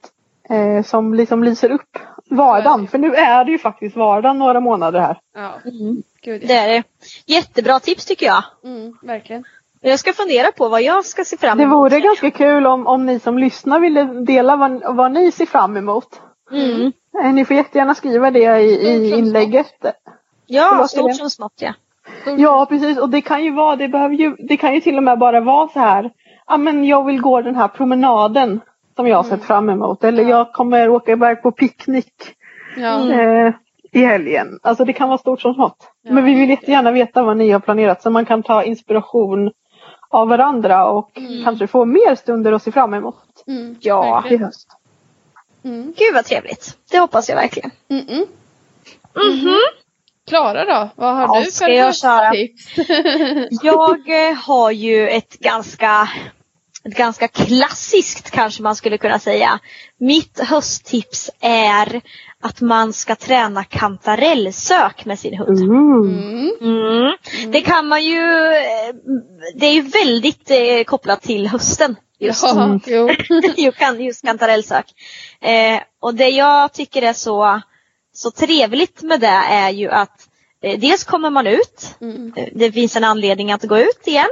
eh, 0.49 0.83
som 0.85 1.13
liksom 1.13 1.43
lyser 1.43 1.71
upp 1.71 1.97
vardagen. 2.29 2.87
För 2.87 2.97
nu 2.97 3.13
är 3.15 3.45
det 3.45 3.51
ju 3.51 3.57
faktiskt 3.57 3.95
vardag 3.95 4.35
några 4.35 4.59
månader 4.59 4.99
här. 4.99 5.17
Ja, 5.35 5.51
Mm, 5.65 6.03
gud 6.21 6.41
det 6.47 6.53
ja. 6.53 6.61
är 6.61 6.67
det. 6.67 6.83
Jättebra 7.25 7.79
tips 7.79 8.05
tycker 8.05 8.25
jag. 8.25 8.43
Mm, 8.63 8.93
verkligen. 9.01 9.43
Jag 9.81 9.99
ska 9.99 10.13
fundera 10.13 10.51
på 10.51 10.69
vad 10.69 10.81
jag 10.81 11.05
ska 11.05 11.23
se 11.25 11.37
fram 11.37 11.57
Det 11.57 11.63
emot. 11.63 11.77
vore 11.77 11.99
ganska 11.99 12.31
kul 12.31 12.65
om, 12.65 12.87
om 12.87 13.05
ni 13.05 13.19
som 13.19 13.37
lyssnar 13.37 13.79
ville 13.79 14.03
dela 14.03 14.55
vad, 14.55 14.95
vad 14.95 15.11
ni 15.11 15.31
ser 15.31 15.45
fram 15.45 15.77
emot. 15.77 16.21
Mm. 17.21 17.35
Ni 17.35 17.45
får 17.45 17.55
jättegärna 17.55 17.95
skriva 17.95 18.31
det 18.31 18.59
i, 18.59 18.87
i 18.87 19.17
inlägget. 19.17 19.85
Ja, 20.47 20.87
stort 20.87 21.15
som 21.15 21.29
smått 21.29 21.53
ja. 21.61 21.73
Ja 22.37 22.65
precis 22.69 22.97
och 22.97 23.09
det 23.09 23.21
kan 23.21 23.43
ju 23.43 23.51
vara, 23.51 23.75
det 23.75 23.87
behöver 23.87 24.15
ju, 24.15 24.35
det 24.39 24.57
kan 24.57 24.73
ju 24.73 24.81
till 24.81 24.97
och 24.97 25.03
med 25.03 25.19
bara 25.19 25.41
vara 25.41 25.67
så 25.67 25.79
här 25.79 26.11
ja, 26.47 26.57
men 26.57 26.85
jag 26.85 27.05
vill 27.05 27.21
gå 27.21 27.41
den 27.41 27.55
här 27.55 27.67
promenaden 27.67 28.59
som 28.95 29.07
jag 29.07 29.17
har 29.17 29.23
Mm. 29.23 29.37
sett 29.37 29.47
fram 29.47 29.69
emot. 29.69 30.03
Eller 30.03 30.23
jag 30.23 30.53
kommer 30.53 30.89
åka 30.89 31.11
iväg 31.11 31.41
på 31.41 31.51
picknick 31.51 32.13
Ja. 32.77 33.11
eh, 33.11 33.53
i 33.91 33.99
helgen. 34.05 34.59
Alltså 34.63 34.85
det 34.85 34.93
kan 34.93 35.07
vara 35.09 35.17
stort 35.17 35.41
som 35.41 35.53
smått. 35.53 35.77
Ja. 36.01 36.13
Men 36.13 36.25
vi 36.25 36.33
vill 36.35 36.49
jättegärna 36.49 36.91
veta 36.91 37.23
vad 37.23 37.37
ni 37.37 37.49
har 37.49 37.59
planerat 37.59 38.01
så 38.01 38.09
man 38.09 38.25
kan 38.25 38.43
ta 38.43 38.63
inspiration 38.63 39.51
av 40.09 40.27
varandra 40.27 40.85
och 40.89 41.09
kanske 41.43 41.67
få 41.67 41.85
mer 41.85 42.15
stunder 42.15 42.51
att 42.51 42.63
se 42.63 42.71
fram 42.71 42.93
emot 42.93 43.15
Mm, 43.47 43.75
Ja. 43.79 44.23
i 44.29 44.37
höst. 44.37 44.67
Mm. 45.67 45.93
Gud 45.97 46.13
vad 46.13 46.25
trevligt. 46.25 46.77
Det 46.91 46.99
hoppas 46.99 47.29
jag 47.29 47.35
verkligen. 47.35 47.71
Mm 47.89 48.05
-mm. 48.05 48.25
Mhm. 49.15 49.57
Klara 50.27 50.65
då? 50.65 50.89
Vad 50.95 51.15
har 51.15 51.21
Ja, 51.37 51.43
du 51.45 51.51
ska 51.51 51.65
för 51.65 51.71
jag 51.71 51.95
köra? 51.95 52.31
tips? 52.31 52.75
Jag 53.63 54.29
eh, 54.29 54.35
har 54.35 54.71
ju 54.71 55.09
ett 55.09 55.39
ganska, 55.39 56.09
ett 56.83 56.97
ganska 56.97 57.27
klassiskt 57.27 58.31
kanske 58.31 58.63
man 58.63 58.75
skulle 58.75 58.97
kunna 58.97 59.19
säga. 59.19 59.59
Mitt 59.99 60.39
hösttips 60.39 61.29
är 61.41 62.01
att 62.43 62.61
man 62.61 62.93
ska 62.93 63.15
träna 63.15 63.63
kantarellsök 63.63 65.05
med 65.05 65.19
sin 65.19 65.37
hund. 65.37 65.59
Mm. 65.59 66.51
Mm. 66.61 67.17
Det 67.51 67.61
kan 67.61 67.87
man 67.87 68.03
ju, 68.03 68.21
eh, 68.53 68.95
det 69.55 69.65
är 69.65 69.73
ju 69.73 69.81
väldigt 69.81 70.51
eh, 70.51 70.83
kopplat 70.85 71.21
till 71.21 71.47
hösten. 71.47 71.95
Just, 72.19 72.43
Ja, 72.43 72.79
jo. 72.85 73.09
just, 73.57 73.77
kan, 73.77 74.03
just 74.03 74.25
kantarellsök. 74.25 74.85
Eh, 75.41 75.79
och 75.99 76.15
det 76.15 76.29
jag 76.29 76.73
tycker 76.73 77.01
är 77.01 77.13
så, 77.13 77.61
så 78.13 78.31
trevligt 78.31 79.01
med 79.01 79.19
det 79.19 79.41
är 79.49 79.69
ju 79.69 79.89
att 79.89 80.29
eh, 80.61 80.79
dels 80.79 81.03
kommer 81.03 81.29
man 81.29 81.47
ut, 81.47 81.95
Mm. 82.01 82.33
Eh, 82.35 82.47
det 82.53 82.71
finns 82.71 82.95
en 82.95 83.03
anledning 83.03 83.51
att 83.51 83.63
gå 83.63 83.79
ut 83.79 84.07
igen. 84.07 84.29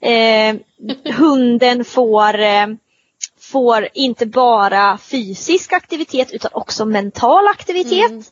Eh, 0.00 0.56
hunden 1.14 1.84
får, 1.84 2.38
eh, 2.38 2.66
får 3.40 3.88
inte 3.94 4.26
bara 4.26 4.98
fysisk 4.98 5.72
aktivitet 5.72 6.32
utan 6.32 6.50
också 6.54 6.84
mental 6.84 7.48
aktivitet. 7.48 8.10
Mm. 8.10 8.24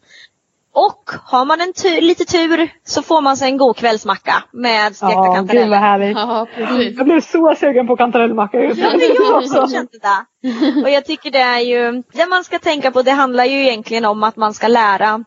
Och 0.74 1.10
har 1.24 1.44
man 1.44 1.60
en 1.60 1.72
tur, 1.72 2.00
lite 2.00 2.24
tur 2.24 2.68
så 2.84 3.02
får 3.02 3.20
man 3.20 3.36
sig 3.36 3.48
en 3.48 3.56
god 3.56 3.76
kvällsmacka 3.76 4.44
med 4.52 4.96
stekta 4.96 5.12
Ja, 5.14 5.20
gud 5.22 5.26
vad 5.28 5.36
kantareller. 5.36 5.76
härligt. 5.78 6.16
Ja. 6.16 6.46
Jag 6.96 7.04
blev 7.06 7.20
så 7.20 7.54
sugen 7.60 7.86
på 7.86 7.96
kantarellmacka 7.96 8.60
just 8.60 8.80
Ja, 8.80 8.90
nu. 8.90 8.96
men 8.98 9.26
jag 9.26 9.36
också 9.42 9.68
kände 9.68 9.98
det. 10.02 10.82
Och 10.82 10.90
jag 10.90 11.04
tycker 11.04 11.30
det 11.30 11.38
är 11.38 11.60
ju, 11.60 12.02
det 12.12 12.26
man 12.26 12.44
ska 12.44 12.58
tänka 12.58 12.90
på 12.90 13.02
det 13.02 13.10
handlar 13.10 13.44
ju 13.44 13.62
egentligen 13.66 14.04
om 14.04 14.22
att 14.22 14.36
man 14.36 14.54
ska 14.54 14.68
lära, 14.68 15.24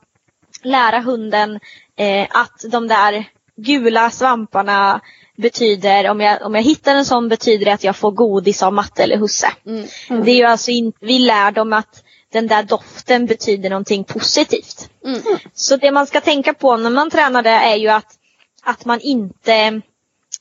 lära 0.63 0.99
hunden 0.99 1.59
eh, 1.97 2.27
att 2.29 2.65
de 2.71 2.87
där 2.87 3.25
gula 3.57 4.09
svamparna 4.09 5.01
betyder, 5.37 6.09
om 6.09 6.21
jag, 6.21 6.41
om 6.41 6.55
jag 6.55 6.61
hittar 6.61 6.95
en 6.95 7.05
sån 7.05 7.29
betyder 7.29 7.65
det 7.65 7.73
att 7.73 7.83
jag 7.83 7.95
får 7.95 8.11
godis 8.11 8.63
av 8.63 8.73
matte 8.73 9.03
eller 9.03 9.17
husse. 9.17 9.47
Mm. 9.65 9.85
Det 10.25 10.31
är 10.31 10.35
ju 10.35 10.43
alltså 10.45 10.71
inte, 10.71 10.97
vi 11.01 11.19
lär 11.19 11.51
dem 11.51 11.73
att 11.73 12.03
den 12.35 12.47
där 12.47 12.63
doften 12.63 13.25
betyder 13.25 13.69
någonting 13.69 14.03
positivt. 14.03 14.89
Mm. 15.05 15.21
Så 15.53 15.77
det 15.77 15.91
man 15.91 16.07
ska 16.07 16.21
tänka 16.21 16.53
på 16.53 16.77
när 16.77 16.89
man 16.89 17.09
tränar 17.09 17.43
det 17.43 17.49
är 17.49 17.75
ju 17.75 17.87
att, 17.87 18.17
att 18.63 18.85
man 18.85 18.99
inte 18.99 19.53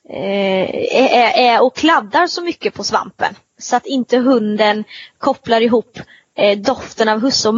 eh, 0.08 0.74
är, 0.96 1.38
är 1.38 1.62
och 1.62 1.76
kladdar 1.76 2.26
så 2.26 2.42
mycket 2.42 2.74
på 2.74 2.84
svampen. 2.84 3.34
Så 3.58 3.76
att 3.76 3.86
inte 3.86 4.18
hunden 4.18 4.84
kopplar 5.18 5.60
ihop 5.60 5.98
eh, 6.36 6.58
doften 6.58 7.08
av 7.08 7.20
husse 7.20 7.48
och 7.48 7.54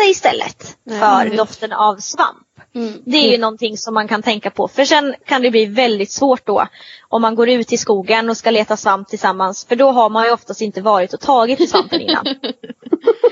matte 0.00 0.10
istället 0.10 0.76
för 0.88 1.22
precis. 1.22 1.38
doften 1.38 1.72
av 1.72 1.96
svamp. 1.96 2.46
Mm. 2.74 3.02
Det 3.04 3.16
är 3.16 3.32
ju 3.32 3.38
någonting 3.38 3.76
som 3.76 3.94
man 3.94 4.08
kan 4.08 4.22
tänka 4.22 4.50
på 4.50 4.68
för 4.68 4.84
sen 4.84 5.14
kan 5.26 5.42
det 5.42 5.50
bli 5.50 5.66
väldigt 5.66 6.10
svårt 6.10 6.46
då 6.46 6.66
om 7.08 7.22
man 7.22 7.34
går 7.34 7.48
ut 7.48 7.72
i 7.72 7.76
skogen 7.76 8.30
och 8.30 8.36
ska 8.36 8.50
leta 8.50 8.76
svamp 8.76 9.08
tillsammans 9.08 9.64
för 9.64 9.76
då 9.76 9.90
har 9.90 10.10
man 10.10 10.24
ju 10.24 10.32
oftast 10.32 10.60
inte 10.60 10.82
varit 10.82 11.14
och 11.14 11.20
tagit 11.20 11.60
i 11.60 11.66
svampen 11.66 12.00
innan. 12.00 12.24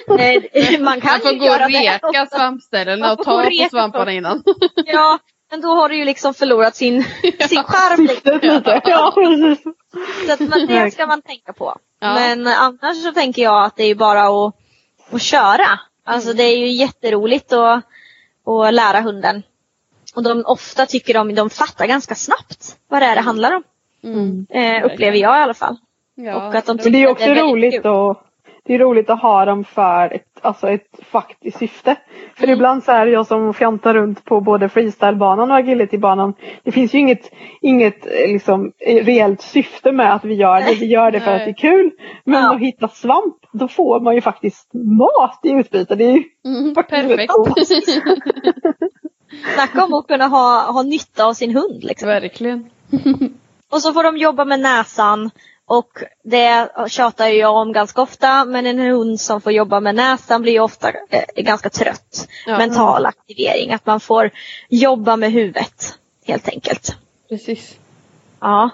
Man 0.80 1.00
kan 1.00 1.10
Man 1.10 1.20
får 1.20 1.32
ju 1.32 1.38
gå 1.38 1.44
och 1.44 1.50
göra 1.50 1.68
det 1.68 1.78
reka 1.78 2.26
svampställena 2.26 3.06
Man 3.06 3.18
och 3.18 3.24
ta 3.24 3.42
och 3.42 3.44
på 3.44 3.68
svamparna 3.70 4.12
innan. 4.12 4.42
Ja, 4.86 5.18
men 5.50 5.60
då 5.60 5.68
har 5.68 5.88
du 5.88 5.96
ju 5.96 6.04
liksom 6.04 6.34
förlorat 6.34 6.76
sin, 6.76 7.04
sin 7.48 7.62
charm 7.64 8.06
lite. 8.06 8.40
Ja. 8.84 9.12
Så 10.26 10.32
att 10.32 10.40
man, 10.40 10.66
det 10.66 10.90
ska 10.90 11.06
man 11.06 11.22
tänka 11.22 11.52
på. 11.52 11.76
Ja. 12.00 12.14
Men 12.14 12.46
annars 12.46 13.02
så 13.02 13.12
tänker 13.12 13.42
jag 13.42 13.64
att 13.64 13.76
det 13.76 13.84
är 13.84 13.94
bara 13.94 14.22
att, 14.22 14.54
att 15.12 15.22
köra. 15.22 15.78
Alltså 16.08 16.32
det 16.32 16.42
är 16.42 16.58
ju 16.58 16.68
jätteroligt 16.68 17.52
att, 17.52 17.84
att 18.44 18.74
lära 18.74 19.00
hunden. 19.00 19.42
Och 20.14 20.22
de 20.22 20.42
ofta 20.46 20.86
tycker 20.86 21.14
de, 21.14 21.34
de 21.34 21.50
fattar 21.50 21.86
ganska 21.86 22.14
snabbt 22.14 22.76
vad 22.88 23.02
det 23.02 23.06
är 23.06 23.14
det 23.14 23.20
handlar 23.20 23.56
om. 23.56 23.62
Mm. 24.02 24.46
Eh, 24.50 24.84
upplever 24.84 25.18
jag 25.18 25.38
i 25.38 25.42
alla 25.42 25.54
fall. 25.54 25.76
Ja. 26.14 26.48
Och 26.48 26.54
att 26.54 26.66
de 26.66 26.76
Men 26.76 26.76
det 26.76 26.88
är 26.88 26.92
tycker 26.92 27.10
också 27.10 27.24
att 27.24 27.30
väldigt 27.30 27.44
roligt 27.44 27.86
att 27.86 28.24
det 28.64 28.74
är 28.74 28.78
roligt 28.78 29.10
att 29.10 29.22
ha 29.22 29.44
dem 29.44 29.64
för 29.64 30.14
ett, 30.14 30.27
alltså 30.42 30.68
ett 30.68 30.98
faktiskt 31.10 31.58
syfte. 31.58 31.96
För 32.36 32.44
Mm. 32.44 32.56
ibland 32.56 32.84
så 32.84 32.92
är 32.92 33.06
det 33.06 33.12
jag 33.12 33.26
som 33.26 33.54
fjantar 33.54 33.94
runt 33.94 34.24
på 34.24 34.40
både 34.40 34.68
freestylebanan 34.68 35.50
och 35.50 35.56
agilitybanan. 35.56 36.34
Det 36.62 36.72
finns 36.72 36.94
ju 36.94 36.98
inget, 36.98 37.30
inget 37.60 38.06
eh, 38.06 38.32
liksom, 38.32 38.72
eh, 38.78 39.04
reellt 39.04 39.40
syfte 39.42 39.92
med 39.92 40.14
att 40.14 40.24
vi 40.24 40.34
gör 40.34 40.60
det. 40.60 40.74
Vi 40.80 40.86
gör 40.86 41.10
det 41.10 41.20
för 41.20 41.30
att 41.32 41.44
det 41.44 41.50
är 41.50 41.54
kul. 41.54 41.90
Men 42.24 42.42
Ja. 42.42 42.54
att 42.54 42.60
hitta 42.60 42.88
svamp, 42.88 43.36
då 43.52 43.68
får 43.68 44.00
man 44.00 44.14
ju 44.14 44.20
faktiskt 44.20 44.70
mat 44.74 45.40
i 45.42 45.50
utbyte. 45.50 45.94
Det 45.94 46.04
är 46.04 46.12
ju 46.16 46.24
Mm, 46.44 46.74
perfekt. 46.74 47.32
Snacka 49.54 49.84
om 49.84 49.94
att 49.94 50.06
kunna 50.06 50.26
ha, 50.26 50.72
ha 50.72 50.82
nytta 50.82 51.24
av 51.26 51.32
sin 51.34 51.54
hund. 51.56 51.84
Liksom. 51.84 52.08
Verkligen. 52.08 52.70
Och 53.72 53.82
så 53.82 53.92
får 53.92 54.02
de 54.02 54.16
jobba 54.16 54.44
med 54.44 54.60
näsan. 54.60 55.30
Och 55.68 56.02
det 56.24 56.68
tjatar 56.88 57.26
jag 57.26 57.56
om 57.56 57.72
ganska 57.72 58.02
ofta. 58.02 58.44
Men 58.44 58.66
en 58.66 58.78
hund 58.78 59.20
som 59.20 59.40
får 59.40 59.52
jobba 59.52 59.80
med 59.80 59.94
näsan 59.94 60.42
blir 60.42 60.52
ju 60.52 60.60
ofta 60.60 60.88
eh, 60.88 61.24
ganska 61.36 61.70
trött. 61.70 62.28
Ja. 62.46 62.58
Mental 62.58 63.06
aktivering. 63.06 63.72
Att 63.72 63.86
man 63.86 64.00
får 64.00 64.30
jobba 64.68 65.16
med 65.16 65.32
huvudet. 65.32 65.98
Helt 66.26 66.48
enkelt. 66.48 66.96
Precis. 67.28 67.76
Ja. 68.40 68.70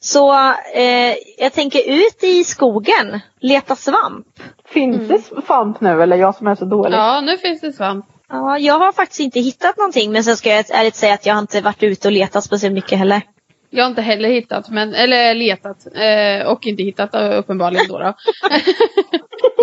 Så 0.00 0.34
eh, 0.74 1.14
jag 1.38 1.52
tänker 1.52 1.90
ut 1.90 2.24
i 2.24 2.44
skogen. 2.44 3.20
Leta 3.40 3.76
svamp. 3.76 4.26
Finns 4.64 5.08
det 5.08 5.42
svamp 5.46 5.80
nu 5.80 6.02
eller 6.02 6.16
jag 6.16 6.34
som 6.34 6.46
är 6.46 6.54
så 6.54 6.64
dålig? 6.64 6.96
Ja, 6.96 7.20
nu 7.20 7.38
finns 7.38 7.60
det 7.60 7.72
svamp. 7.72 8.06
Ja, 8.28 8.58
jag 8.58 8.78
har 8.78 8.92
faktiskt 8.92 9.20
inte 9.20 9.40
hittat 9.40 9.76
någonting. 9.76 10.12
Men 10.12 10.24
sen 10.24 10.36
ska 10.36 10.48
jag 10.48 10.70
ärligt 10.70 10.96
säga 10.96 11.14
att 11.14 11.26
jag 11.26 11.34
har 11.34 11.40
inte 11.40 11.60
varit 11.60 11.82
ute 11.82 12.08
och 12.08 12.12
letat 12.12 12.44
speciellt 12.44 12.74
mycket 12.74 12.98
heller. 12.98 13.22
Jag 13.70 13.84
har 13.84 13.90
inte 13.90 14.02
heller 14.02 14.28
hittat, 14.28 14.70
men, 14.70 14.94
eller 14.94 15.34
letat. 15.34 15.86
Eh, 15.94 16.46
och 16.52 16.66
inte 16.66 16.82
hittat 16.82 17.14
uppenbarligen 17.14 17.86
då. 17.88 17.98
då. 17.98 18.14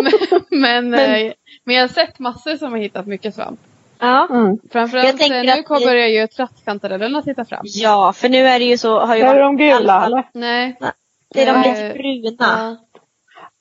men, 0.02 0.12
men, 0.60 0.90
Men- 0.90 1.26
eh, 1.26 1.32
men 1.64 1.74
jag 1.76 1.82
har 1.82 1.88
sett 1.88 2.18
massor 2.18 2.56
som 2.56 2.72
har 2.72 2.78
hittat 2.78 3.06
mycket 3.06 3.34
svamp. 3.34 3.60
Ja. 3.98 4.26
Mm. 4.30 4.46
Jag 4.62 4.72
Framförallt 4.72 5.18
tänker 5.18 5.36
eh, 5.38 5.42
nu 5.44 5.52
att 5.52 5.64
kommer 5.66 5.80
det- 5.80 5.86
börjar 5.86 6.08
ju 6.08 6.26
trattkantarellerna 6.26 7.22
titta 7.22 7.44
fram. 7.44 7.60
Ja, 7.64 8.12
för 8.12 8.28
nu 8.28 8.38
är 8.38 8.58
det 8.58 8.64
ju 8.64 8.78
så. 8.78 9.00
Har 9.00 9.16
ju 9.16 9.22
Är 9.22 9.26
varit, 9.26 9.36
det 9.36 9.42
de 9.42 9.60
i 9.60 9.72
alla 9.72 9.80
gula 9.80 10.06
eller? 10.06 10.24
Nej. 10.34 10.76
Det 11.34 11.42
är 11.42 11.52
de 11.54 11.68
lite 11.70 11.94
bruna. 11.98 12.36
Ja, 12.38 12.76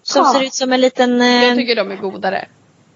Som 0.03 0.23
Ja. 0.25 0.33
ser 0.33 0.43
ut 0.45 0.53
som 0.53 0.73
en 0.73 0.81
liten... 0.81 1.21
eh, 1.21 1.27
jag 1.43 1.57
tycker 1.57 1.75
de 1.75 1.91
är 1.91 1.95
godare. 1.95 2.45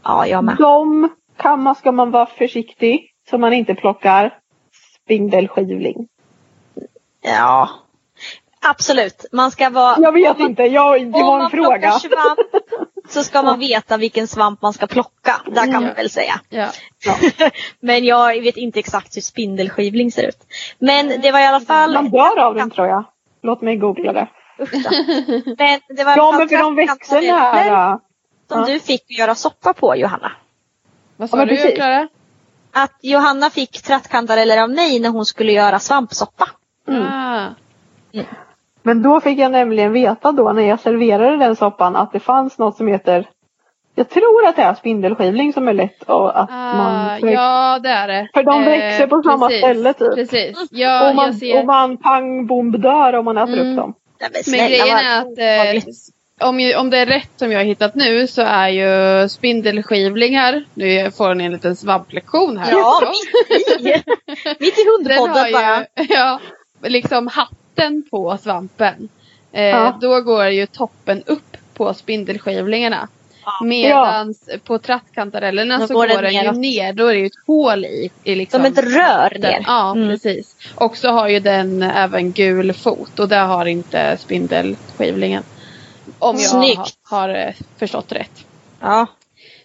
Ja, 0.04 0.28
jag 0.28 0.44
med. 0.44 0.56
De 0.58 1.10
kan 1.38 1.62
man, 1.64 1.76
ska 1.76 1.92
man 1.92 2.12
vara 2.12 2.26
försiktig 2.26 3.12
så 3.30 3.38
man 3.38 3.54
inte 3.54 3.76
plockar 3.76 4.34
spindelskivling. 5.04 6.08
Ja. 7.28 7.70
Absolut. 8.62 9.26
Man 9.32 9.52
ska 9.52 9.70
vara... 9.70 9.96
Jag 10.00 10.12
vet 10.12 10.32
om 10.36 10.42
man, 10.42 10.50
inte, 10.50 10.64
jag, 10.64 11.00
det 11.02 11.06
om 11.06 11.12
var 11.28 11.34
en 11.36 11.42
man 11.42 11.52
fråga. 11.52 11.80
plockar 11.80 12.00
svamp 12.00 12.40
så 13.10 13.24
ska 13.24 13.42
man 13.42 13.60
veta 13.60 13.98
vilken 13.98 14.28
svamp 14.28 14.62
man 14.62 14.74
ska 14.74 14.88
plocka. 14.88 15.42
Där 15.46 15.56
kan 15.64 15.72
Ja. 15.72 15.80
man 15.80 15.94
väl 15.94 16.10
säga. 16.10 16.34
Ja. 16.50 16.68
Men 17.80 18.06
jag 18.06 18.42
vet 18.42 18.58
inte 18.58 18.80
exakt 18.80 19.18
hur 19.18 19.22
spindelskivling 19.22 20.12
ser 20.12 20.28
ut. 20.28 20.38
Men 20.80 21.22
det 21.22 21.32
var 21.32 21.40
i 21.40 21.46
alla 21.46 21.60
fall... 21.62 21.94
Man 21.94 22.10
dör 22.10 22.40
av 22.40 22.56
den 22.56 22.70
tror 22.72 22.88
jag. 22.88 23.04
Låt 23.44 23.62
mig 23.62 23.76
googla 23.76 24.14
det. 24.14 24.28
Men 25.58 25.80
det 25.98 26.04
var 26.04 26.18
Ja 26.18 26.32
men 26.38 26.50
för 26.50 26.58
de 26.58 26.76
växer 26.76 27.22
nära. 27.22 28.00
Som 28.52 28.60
Ja. 28.60 28.66
du 28.66 28.80
fick 28.80 29.20
göra 29.20 29.36
soppa 29.36 29.74
på 29.74 29.96
Johanna. 29.96 30.32
Vad 31.18 31.30
sa 31.30 31.38
Ja, 31.38 31.46
du. 31.46 31.72
Klara? 31.76 32.08
Att 32.74 32.98
Johanna 33.02 33.50
fick 33.50 33.82
trattkantareller 33.82 34.62
av 34.64 34.70
mig 34.70 35.00
när 35.00 35.10
hon 35.10 35.26
skulle 35.26 35.52
göra 35.52 35.80
svampsoppa. 35.80 36.50
Mm. 36.88 37.04
Ah. 37.06 37.50
Men 38.84 39.02
då 39.04 39.22
fick 39.22 39.40
jag 39.40 39.52
nämligen 39.52 39.94
veta 39.94 40.32
då 40.32 40.52
när 40.52 40.64
jag 40.64 40.80
serverade 40.80 41.38
den 41.38 41.56
soppan 41.56 41.96
att 41.96 42.12
det 42.12 42.20
fanns 42.20 42.58
något 42.58 42.78
som 42.78 42.88
heter 42.88 43.26
jag 43.96 44.10
tror 44.10 44.46
att 44.48 44.56
det 44.56 44.62
är 44.62 44.74
spindelskivling 44.74 45.54
som 45.54 45.68
är 45.68 45.74
lätt 45.74 46.04
och 46.04 46.40
att 46.40 46.50
Ah, 46.52 46.74
man 46.78 47.32
ja, 47.32 47.80
det 47.84 47.90
är 47.90 48.08
det. 48.08 48.30
För 48.34 48.44
de 48.44 48.64
växer 48.66 49.08
på 49.08 49.24
samma 49.24 49.48
precis, 49.48 49.64
ställe, 49.64 49.94
typ. 49.94 50.16
Precis. 50.16 50.58
Ja, 50.72 51.10
och, 51.10 51.16
man, 51.16 51.26
jag 51.26 51.36
ser. 51.36 51.60
och 51.60 51.66
man 51.66 51.98
pang 51.98 52.48
bom 52.48 52.72
dör 52.72 53.14
om 53.16 53.26
man 53.26 53.38
äter 53.38 53.54
Mm. 53.54 53.70
upp 53.72 53.78
dem. 53.78 53.94
Men 54.52 54.68
grejen 54.70 54.98
är 54.98 55.22
att 55.22 55.38
eh, 55.78 56.48
om, 56.50 56.60
ju, 56.60 56.76
om 56.76 56.90
det 56.90 56.98
är 56.98 57.06
rätt 57.06 57.30
som 57.36 57.52
jag 57.52 57.60
har 57.60 57.66
hittat 57.66 57.96
nu 57.96 58.28
så 58.28 58.42
är 58.42 58.68
ju 58.70 59.30
spindelskivlingar, 59.30 60.64
nu 60.74 61.12
får 61.12 61.34
ni 61.36 61.46
en 61.46 61.52
liten 61.52 61.76
svamplektion 61.76 62.58
här 62.58 62.72
Ja, 62.72 63.02
mitt 63.50 63.88
i. 63.88 64.04
Mitt 64.60 64.80
i 64.80 64.84
hundpodden 64.98 65.52
bara. 65.54 65.80
ju, 65.80 65.86
ja, 66.10 66.40
liksom 66.84 67.28
hatten 67.28 68.04
på 68.12 68.38
svampen 68.38 69.10
Eh, 69.52 69.66
Ja. 69.66 69.98
Då 70.02 70.22
går 70.22 70.46
ju 70.48 70.66
toppen 70.66 71.24
upp 71.26 71.58
på 71.74 71.94
spindelskivlingarna. 71.94 73.08
Ja. 73.46 73.66
Medans 73.66 74.50
på 74.64 74.78
trattkantarellerna 74.80 75.78
Då 75.78 75.88
så 75.88 75.94
går 75.94 76.08
går, 76.08 76.22
den 76.22 76.34
den 76.34 76.34
ju 76.34 76.52
ner. 76.52 76.94
Då 76.94 77.06
är 77.08 77.14
det 77.14 77.20
ju 77.20 77.26
ett 77.26 77.46
hål 77.48 77.86
i. 77.86 78.10
i 78.24 78.36
liksom, 78.36 78.58
Som 78.64 78.66
ett 78.66 78.78
rör 78.78 79.40
ner. 79.40 79.64
Ja, 79.68 79.92
Mm. 79.92 80.10
precis. 80.10 80.56
Och 80.76 80.98
så 80.98 81.10
har 81.12 81.28
ju 81.28 81.40
den 81.40 81.82
även 81.82 82.32
gul 82.32 82.74
fot 82.74 83.20
och 83.20 83.28
det 83.30 83.36
har 83.36 83.66
inte 83.66 84.18
spindelskivlingen. 84.18 85.44
Om 86.20 86.36
jag 86.36 86.50
Snyggt. 86.50 86.98
har, 87.04 87.18
har 87.30 87.36
eh, 87.36 87.54
förstått 87.80 88.12
rätt. 88.12 88.46
Ja. 88.80 89.06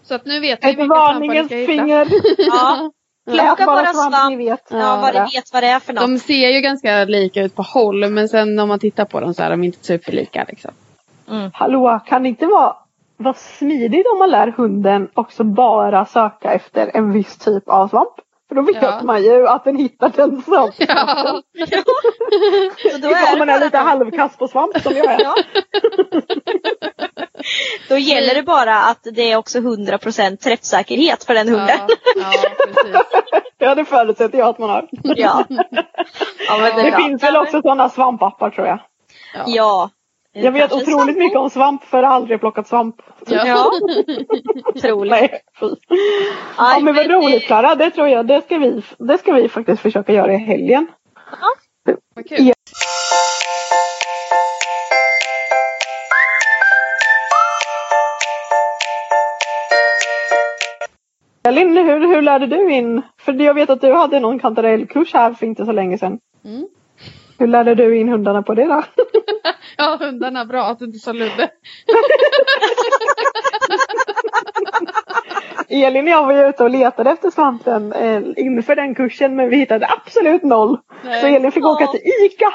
Så 0.03 0.15
att 0.15 0.27
nu 0.27 0.41
vet 0.41 0.59
Ett 0.65 0.69
vilka 0.69 0.85
svampar 0.85 1.13
ni 1.21 1.27
varningens 1.29 1.47
ska 1.47 1.57
hitta. 1.57 1.73
finger. 1.73 2.09
ja. 2.39 2.91
Plocka 3.31 3.67
bara 3.67 3.87
svamp 3.93 4.15
svamp. 4.15 4.31
ni 4.39 4.45
vet. 4.45 4.67
Ja, 4.71 4.99
vad 5.03 5.15
ni 5.15 5.21
vet 5.21 5.53
vad 5.53 5.63
det 5.63 5.67
är 5.67 5.81
för 5.81 5.93
något. 5.93 6.03
De 6.03 6.19
ser 6.19 6.49
ju 6.49 6.61
ganska 6.61 7.05
lika 7.05 7.43
ut 7.43 7.55
på 7.57 7.63
håll 7.63 8.11
men 8.11 8.29
sen 8.29 8.59
om 8.59 8.69
man 8.69 8.79
tittar 8.79 9.05
på 9.05 9.21
dem 9.21 9.35
så 9.35 9.43
är 9.43 9.51
de 9.51 9.65
inte 9.65 9.85
superlika. 9.87 10.45
Liksom. 10.49 10.71
Hallå, 11.53 12.01
kan 12.07 12.23
det 12.23 12.29
inte 12.29 12.47
vara, 12.47 12.77
vara 13.17 13.35
smidigt 13.35 14.07
om 14.13 14.19
man 14.19 14.31
lär 14.31 14.55
hunden 14.57 15.09
också 15.15 15.45
bara 15.45 16.07
söka 16.07 16.53
efter 16.53 16.91
en 16.95 17.13
viss 17.13 17.39
typ 17.39 17.69
av 17.69 17.89
svamp? 17.89 18.15
För 18.49 18.55
då 18.57 18.63
vet 18.63 18.83
Ja. 18.83 19.01
man 19.03 19.23
ju 19.25 19.47
att 19.49 19.65
den 19.65 19.77
hittar 19.77 20.13
den 20.17 20.43
svampen. 20.43 20.87
Ja. 20.89 21.43
Så 22.93 22.99
då, 22.99 23.11
Ifall 23.11 23.13
är 23.13 23.33
det 23.33 23.39
man 23.39 23.49
är 23.49 23.59
bara 23.59 23.65
lite 23.65 23.79
halvkass 23.79 24.37
på 24.37 24.49
svamp 24.49 24.83
som 24.83 24.97
jag 24.97 25.07
är. 25.07 25.21
Ja. 25.25 25.35
Då 27.93 27.99
gäller 27.99 28.35
det 28.35 28.43
bara 28.43 28.77
att 28.83 29.07
det 29.13 29.33
är 29.33 29.37
också 29.37 29.59
100% 29.59 30.37
träffsäkerhet 30.37 31.25
för 31.25 31.35
den 31.35 31.49
hunden. 31.49 31.79
Ja, 32.17 32.33
ja. 32.93 33.03
Ja, 33.59 33.75
det 33.75 33.85
förutsätter 33.85 34.39
jag 34.39 34.49
att 34.49 34.59
man 34.59 34.71
har. 34.71 34.89
Ja. 35.03 35.45
ja, 36.49 36.59
men 36.61 36.85
Det 36.85 36.91
bra. 36.91 37.01
finns 37.01 37.23
väl 37.23 37.37
också 37.37 37.63
sådana 37.63 37.89
svampappar 37.89 38.51
tror 38.51 38.67
jag. 38.67 38.79
Ja. 39.35 39.45
Ja. 39.47 39.91
Jag 40.33 40.53
vet 40.53 40.73
otroligt 40.73 41.17
mycket 41.19 41.39
om 41.39 41.51
svamp 41.51 41.85
för 41.85 42.03
jag 42.03 42.09
har 42.09 42.17
aldrig 42.17 42.41
plockat 42.41 42.69
svamp. 42.69 42.97
Ja. 43.27 43.47
Ja. 43.47 43.71
Otroligt. 44.75 45.11
Nej. 45.11 45.41
Ja, 46.57 46.79
men 46.83 46.95
vad 46.95 47.11
roligt 47.11 47.47
Klara, 47.47 47.75
det 47.75 47.91
tror 47.91 48.09
jag. 48.09 48.27
Det 48.27 48.43
ska, 48.45 48.59
vi, 48.59 48.83
det 48.99 49.19
ska 49.19 49.33
vi 49.33 49.49
faktiskt 49.49 49.83
försöka 49.83 50.13
göra 50.13 50.33
i 50.35 50.39
helgen. 50.39 50.87
Vad 52.15 52.29
kul. 52.29 52.53
Elin, 61.45 61.77
hur, 61.77 62.15
hur 62.15 62.23
lärde 62.23 62.47
du 62.47 62.73
in? 62.73 63.03
För 63.19 63.33
jag 63.33 63.55
vet 63.55 63.71
att 63.71 63.81
du 63.81 63.93
hade 63.93 64.21
någon 64.21 64.39
kantarellkurs 64.39 65.15
här 65.15 65.33
för 65.33 65.47
inte 65.47 65.65
så 65.65 65.73
länge 65.73 65.99
sedan. 65.99 66.19
Mm. 66.45 66.67
Hur 67.39 67.47
lärde 67.47 67.75
du 67.75 67.99
in 67.99 68.09
hundarna 68.09 68.43
på 68.43 68.55
det 68.55 68.65
då? 68.65 68.83
Ja, 69.77 69.97
hundarna 70.01 70.45
bra 70.45 70.65
att 70.65 70.79
du 70.79 70.85
inte 70.85 70.99
sa 70.99 71.13
Ludde. 71.13 71.51
Elin 75.69 76.05
och 76.05 76.11
jag 76.11 76.27
var 76.27 76.33
ju 76.33 76.49
ute 76.49 76.63
och 76.63 76.71
letade 76.71 77.11
efter 77.11 77.31
svampen 77.31 77.93
eh, 77.93 78.23
inför 78.37 78.77
den 78.77 78.95
kursen 78.95 79.37
men 79.37 79.49
vi 79.49 79.57
hittade 79.57 79.87
absolut 79.89 80.43
noll. 80.43 80.79
Nej. 81.05 81.21
Så 81.21 81.27
Elin 81.27 81.53
fick 81.53 81.65
åka 81.65 81.87
till 81.87 82.01
ICA 82.01 82.53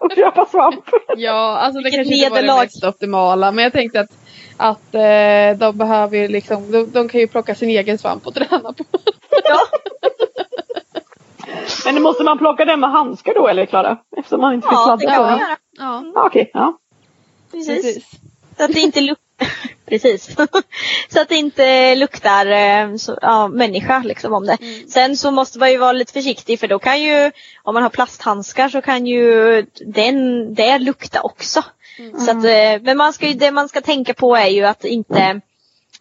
och 0.00 0.12
köpa 0.16 0.46
svamp. 0.46 0.84
Ja, 1.16 1.58
alltså 1.58 1.78
det 1.80 1.84
Vilket 1.84 1.98
kanske 1.98 2.14
inte 2.14 2.30
var 2.30 2.42
det 2.42 2.62
mest 2.62 2.84
optimala. 2.84 3.52
Men 3.52 3.64
jag 3.64 3.72
tänkte 3.72 4.00
att, 4.00 4.10
att 4.56 4.94
eh, 4.94 5.58
de 5.58 5.72
behöver 5.78 6.18
ju 6.18 6.28
liksom, 6.28 6.72
de, 6.72 6.90
de 6.90 7.08
kan 7.08 7.20
ju 7.20 7.26
plocka 7.26 7.54
sin 7.54 7.68
egen 7.68 7.98
svamp 7.98 8.26
och 8.26 8.34
träna 8.34 8.72
på. 8.72 8.84
Men 11.84 12.02
måste 12.02 12.24
man 12.24 12.38
plocka 12.38 12.64
den 12.64 12.80
med 12.80 12.90
handskar 12.90 13.34
då 13.34 13.48
eller 13.48 13.66
Klara? 13.66 13.98
Eftersom 14.16 14.40
man 14.40 14.54
inte 14.54 14.68
fick 14.68 14.72
Ja, 14.72 14.84
sladda 14.84 14.96
det 14.96 15.06
kan 15.06 15.22
man 15.22 15.38
göra. 15.38 15.56
Ja, 15.78 16.02
Ja, 16.14 16.26
Okej, 16.26 16.50
ja. 16.54 16.78
Precis. 17.50 18.10
Så 18.56 18.64
att 18.64 18.72
det 18.72 18.80
inte 18.80 19.00
luktar. 19.00 19.48
Precis. 19.86 20.36
så 21.08 21.20
att 21.20 21.28
det 21.28 21.34
inte 21.34 21.94
luktar 21.94 22.46
eh, 22.46 22.96
så, 22.96 23.18
ja, 23.22 23.48
människa 23.48 24.02
liksom 24.04 24.32
om 24.32 24.46
det. 24.46 24.58
Sen 24.88 25.16
så 25.16 25.30
måste 25.30 25.58
man 25.58 25.70
ju 25.70 25.78
vara 25.78 25.92
lite 25.92 26.12
försiktig 26.12 26.60
för 26.60 26.68
då 26.68 26.78
kan 26.78 27.02
ju, 27.02 27.30
om 27.62 27.74
man 27.74 27.82
har 27.82 27.90
plasthandskar 27.90 28.68
så 28.68 28.82
kan 28.82 29.06
ju 29.06 29.66
den, 29.86 30.54
det 30.54 30.78
lukta 30.78 31.20
också. 31.22 31.64
Så 32.18 32.30
att, 32.30 32.44
eh, 32.44 32.82
men 32.82 32.96
man 32.96 33.12
ska 33.12 33.26
ju, 33.26 33.34
det 33.34 33.50
man 33.50 33.68
ska 33.68 33.80
tänka 33.80 34.14
på 34.14 34.36
är 34.36 34.48
ju 34.48 34.64
att 34.64 34.84
inte 34.84 35.40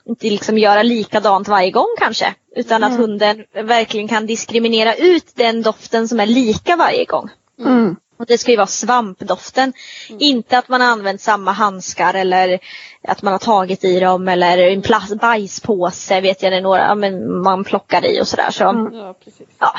inte 0.05 0.29
liksom 0.29 0.57
göra 0.57 0.83
likadant 0.83 1.47
varje 1.47 1.71
gång 1.71 1.87
kanske. 1.97 2.35
Utan 2.55 2.83
att 2.83 2.97
hunden 2.97 3.43
verkligen 3.53 4.07
kan 4.07 4.25
diskriminera 4.25 4.95
ut 4.95 5.31
den 5.35 5.61
doften 5.61 6.07
som 6.07 6.19
är 6.19 6.25
lika 6.25 6.75
varje 6.75 7.05
gång. 7.05 7.29
Mm. 7.59 7.95
Och 8.21 8.27
det 8.27 8.37
ska 8.37 8.51
ju 8.51 8.57
vara 8.57 8.67
svampdoften. 8.67 9.73
Inte 10.19 10.57
att 10.57 10.69
man 10.69 10.81
har 10.81 10.87
använt 10.87 11.21
samma 11.21 11.51
handskar 11.51 12.13
eller 12.13 12.59
att 13.07 13.21
man 13.21 13.33
har 13.33 13.39
tagit 13.39 13.83
i 13.83 13.99
dem 13.99 14.27
eller 14.27 14.57
en 14.57 14.81
plast, 14.81 15.15
bajspåse 15.15 16.21
vet 16.21 16.43
jag 16.43 16.51
det 16.51 16.57
är 16.57 16.61
några 16.61 16.87
ja, 16.87 16.95
men 16.95 17.41
man 17.41 17.63
plockar 17.63 18.05
i 18.05 18.21
och 18.21 18.27
sådär. 18.27 18.51
Så, 18.51 18.63
ja 18.93 19.15
precis. 19.23 19.47
ja. 19.59 19.73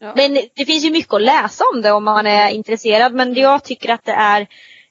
Ja. 0.00 0.12
Men 0.16 0.38
det 0.54 0.64
finns 0.64 0.84
ju 0.84 0.90
mycket 0.90 1.14
att 1.14 1.22
läsa 1.22 1.64
om 1.74 1.82
det 1.82 1.92
om 1.92 2.04
man 2.04 2.26
är 2.26 2.50
intresserad. 2.50 3.14
Men 3.14 3.34
jag 3.34 3.64
tycker 3.64 3.92
att 3.92 4.04
det 4.04 4.12
är 4.12 4.46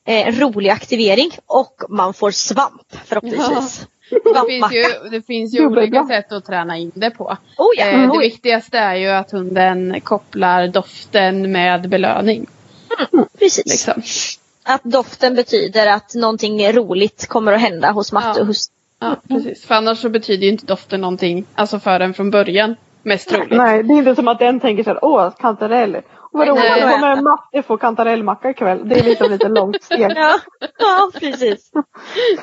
eh, 0.05 0.39
rolig 0.39 0.69
aktivering 0.69 1.31
och 1.45 1.83
man 1.89 2.13
får 2.13 2.31
svamp 2.31 2.95
förhoppningsvis. 3.05 3.87
Det 4.09 4.45
finns 4.47 4.73
ju, 4.73 5.09
det 5.09 5.21
finns 5.21 5.55
ju 5.55 5.67
olika 5.67 6.05
sätt 6.05 6.31
att 6.31 6.45
träna 6.45 6.77
in 6.77 6.91
det 6.95 7.11
på. 7.11 7.37
Oh 7.57 7.67
ja, 7.77 7.85
Eh, 7.85 8.11
det 8.11 8.19
viktigaste 8.19 8.77
är 8.77 8.95
ju 8.95 9.07
att 9.07 9.31
hunden 9.31 10.01
kopplar 10.01 10.67
doften 10.67 11.51
med 11.51 11.89
belöning. 11.89 12.47
Precis. 13.39 13.65
Liksom. 13.65 14.01
Att 14.65 14.83
doften 14.83 15.35
betyder 15.35 15.87
att 15.87 16.15
någonting 16.15 16.71
roligt 16.71 17.27
kommer 17.27 17.53
att 17.53 17.61
hända 17.61 17.91
hos 17.91 18.11
matte 18.11 18.31
Ja. 18.35 18.41
och 18.41 18.47
hus. 18.47 18.67
Ja, 18.99 19.15
precis. 19.27 19.65
För 19.65 19.75
annars 19.75 20.01
så 20.01 20.09
betyder 20.09 20.43
ju 20.43 20.51
inte 20.51 20.65
doften 20.65 21.01
någonting, 21.01 21.45
alltså 21.55 21.79
för 21.79 21.99
den 21.99 22.13
från 22.13 22.31
början. 22.31 22.75
Mest 23.03 23.29
troligt. 23.29 23.57
Nej, 23.57 23.83
det 23.83 23.93
är 23.93 23.97
inte 23.97 24.15
som 24.15 24.27
att 24.27 24.39
den 24.39 24.59
tänker 24.59 24.83
så 24.83 24.89
här, 24.89 24.99
åh, 25.05 25.31
kantarell. 25.39 25.95
Och 25.95 26.39
vad 26.39 26.47
roligt, 26.47 26.63
då 26.81 26.89
kommer 26.89 27.21
matte 27.21 27.61
få 27.63 27.77
kantarellmacka 27.77 28.49
ikväll. 28.49 28.89
Det 28.89 28.99
är 28.99 29.03
liksom 29.03 29.31
lite 29.31 29.47
långt 29.47 29.83
steg. 29.83 29.99
Ja, 30.17 30.39
ja 30.79 31.11
precis. 31.19 31.71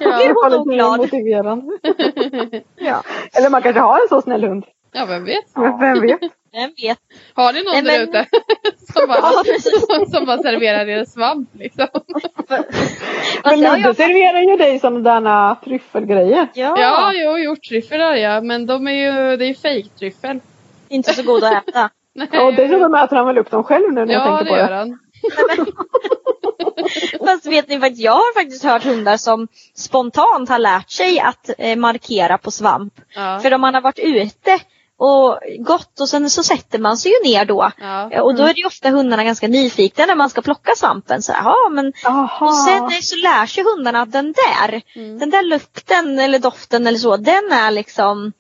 Ja. 0.01 0.19
Det 0.19 0.33
hon 0.35 0.51
nog 0.53 0.67
lite 0.67 0.75
glad? 0.77 0.99
motiverande. 0.99 1.73
ja. 2.77 3.03
Eller 3.33 3.51
man 3.51 3.63
kanske 3.63 3.81
har 3.81 3.95
en 4.03 4.09
så 4.09 4.23
snäll 4.23 4.45
hund. 4.45 4.65
ja, 4.93 5.05
vem 5.07 5.25
vet? 5.25 5.45
Men 5.57 5.79
Vem 5.81 6.01
vet? 6.01 6.21
Vem 6.55 6.71
vet. 6.83 6.99
Har 7.35 7.53
ni 7.53 7.63
någon 7.65 7.85
Nej, 7.85 7.99
där 7.99 8.03
ute 8.03 8.27
som, 8.93 9.09
bara, 9.09 9.19
Ja, 9.45 9.45
som, 9.61 10.07
som 10.13 10.27
bara 10.27 10.39
serverar 10.43 10.89
er 10.89 11.05
svamp 11.05 11.49
liksom? 11.55 11.87
Men 13.45 13.61
Ludde 13.61 13.79
jag, 13.79 13.97
serverar 13.97 14.41
ju 14.51 14.57
dig 14.57 14.79
sådana 14.81 15.57
tryffelgrejer. 15.65 16.47
ja, 16.55 16.75
Ja, 16.81 17.13
jo, 17.15 17.39
hjorttryffel 17.39 18.01
har 18.01 18.15
jag, 18.15 18.45
men 18.45 18.67
de 18.67 18.89
är 18.89 18.93
ju, 18.93 19.37
det 19.37 19.45
är 19.45 19.49
ju 19.49 19.55
fejktryffel. 19.55 20.41
inte 20.89 21.13
så 21.15 21.23
goda 21.23 21.49
att 21.49 21.69
äta. 21.69 21.91
Nej. 22.15 22.41
Och 22.41 22.55
dessutom 22.55 22.95
äter 22.95 23.17
han 23.17 23.27
väl 23.27 23.39
upp 23.39 23.51
dem 23.51 23.65
själv 23.65 23.93
nu 23.93 24.05
när 24.05 24.13
jag 24.15 24.27
Ja, 24.27 24.37
tänker 24.39 24.45
det 24.45 24.51
på 24.51 24.57
gör 24.57 24.69
det. 24.71 24.75
han. 24.77 24.99
Fast 27.27 27.47
vet 27.47 27.69
ni 27.69 27.81
faktiskt, 27.81 28.03
jag 28.03 28.13
har 28.13 28.35
faktiskt 28.35 28.65
hört 28.65 28.85
hundar 28.85 29.17
som 29.17 29.49
spontant 29.75 30.49
har 30.49 30.59
lärt 30.59 30.91
sig 30.91 31.21
att 31.21 31.51
eh, 31.59 31.77
markera 31.77 32.39
på 32.39 32.51
svamp. 32.51 32.95
Ja. 33.15 33.39
För 33.43 33.55
om 33.55 33.61
man 33.61 33.75
har 33.75 33.81
varit 33.81 33.99
ute 33.99 34.59
och 34.99 35.39
gått 35.59 36.01
och 36.01 36.09
sen 36.09 36.31
så 36.31 36.43
sätter 36.43 36.79
man 36.79 36.97
sig 36.97 37.13
ju 37.13 37.31
ner 37.31 37.45
då. 37.45 37.71
Ja. 37.81 38.11
Eh, 38.11 38.21
Och 38.21 38.35
då 38.35 38.43
är 38.43 38.55
det 38.55 38.61
ju 38.61 38.67
ofta 38.67 38.91
hundarna 38.91 39.25
ganska 39.25 39.49
nyfikna 39.49 40.07
när 40.07 40.15
man 40.15 40.31
ska 40.31 40.43
plocka 40.43 40.71
svampen. 40.77 41.23
Så, 41.23 41.33
jaha, 41.33 41.69
men. 41.71 41.93
Och 42.41 42.55
sen 42.57 42.91
så 43.03 43.17
lär 43.17 43.47
sig 43.47 43.65
hundarna 43.65 44.01
att 44.03 44.13
den 44.13 44.33
där, 44.33 44.83
Mm. 44.97 45.19
den 45.19 45.31
där 45.31 45.43
lukten 45.43 46.19
eller 46.19 46.39
doften 46.39 46.87
eller 46.87 46.99
så, 46.99 47.17
den 47.17 47.53
är 47.53 47.71
liksom 47.71 48.33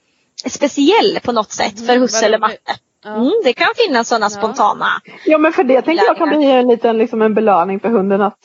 speciell 0.46 1.18
på 1.24 1.32
något 1.32 1.52
sätt 1.52 1.78
för 1.86 1.92
Mm, 1.92 2.02
husse 2.02 2.16
vad 2.16 2.24
eller 2.24 2.38
matte. 2.38 2.76
Ja. 3.04 3.14
Mm, 3.14 3.32
det 3.44 3.52
kan 3.52 3.68
finnas 3.86 4.08
sådana 4.08 4.30
spontana. 4.30 4.86
Ja 5.24 5.38
men 5.38 5.52
för 5.52 5.64
det 5.64 5.82
tänker 5.82 6.04
jag 6.04 6.16
kan 6.16 6.28
bli 6.28 6.50
en 6.50 6.68
liten 6.68 6.98
liksom 6.98 7.22
en 7.22 7.34
belöning 7.34 7.80
för 7.80 7.88
hunden 7.88 8.22
att 8.22 8.38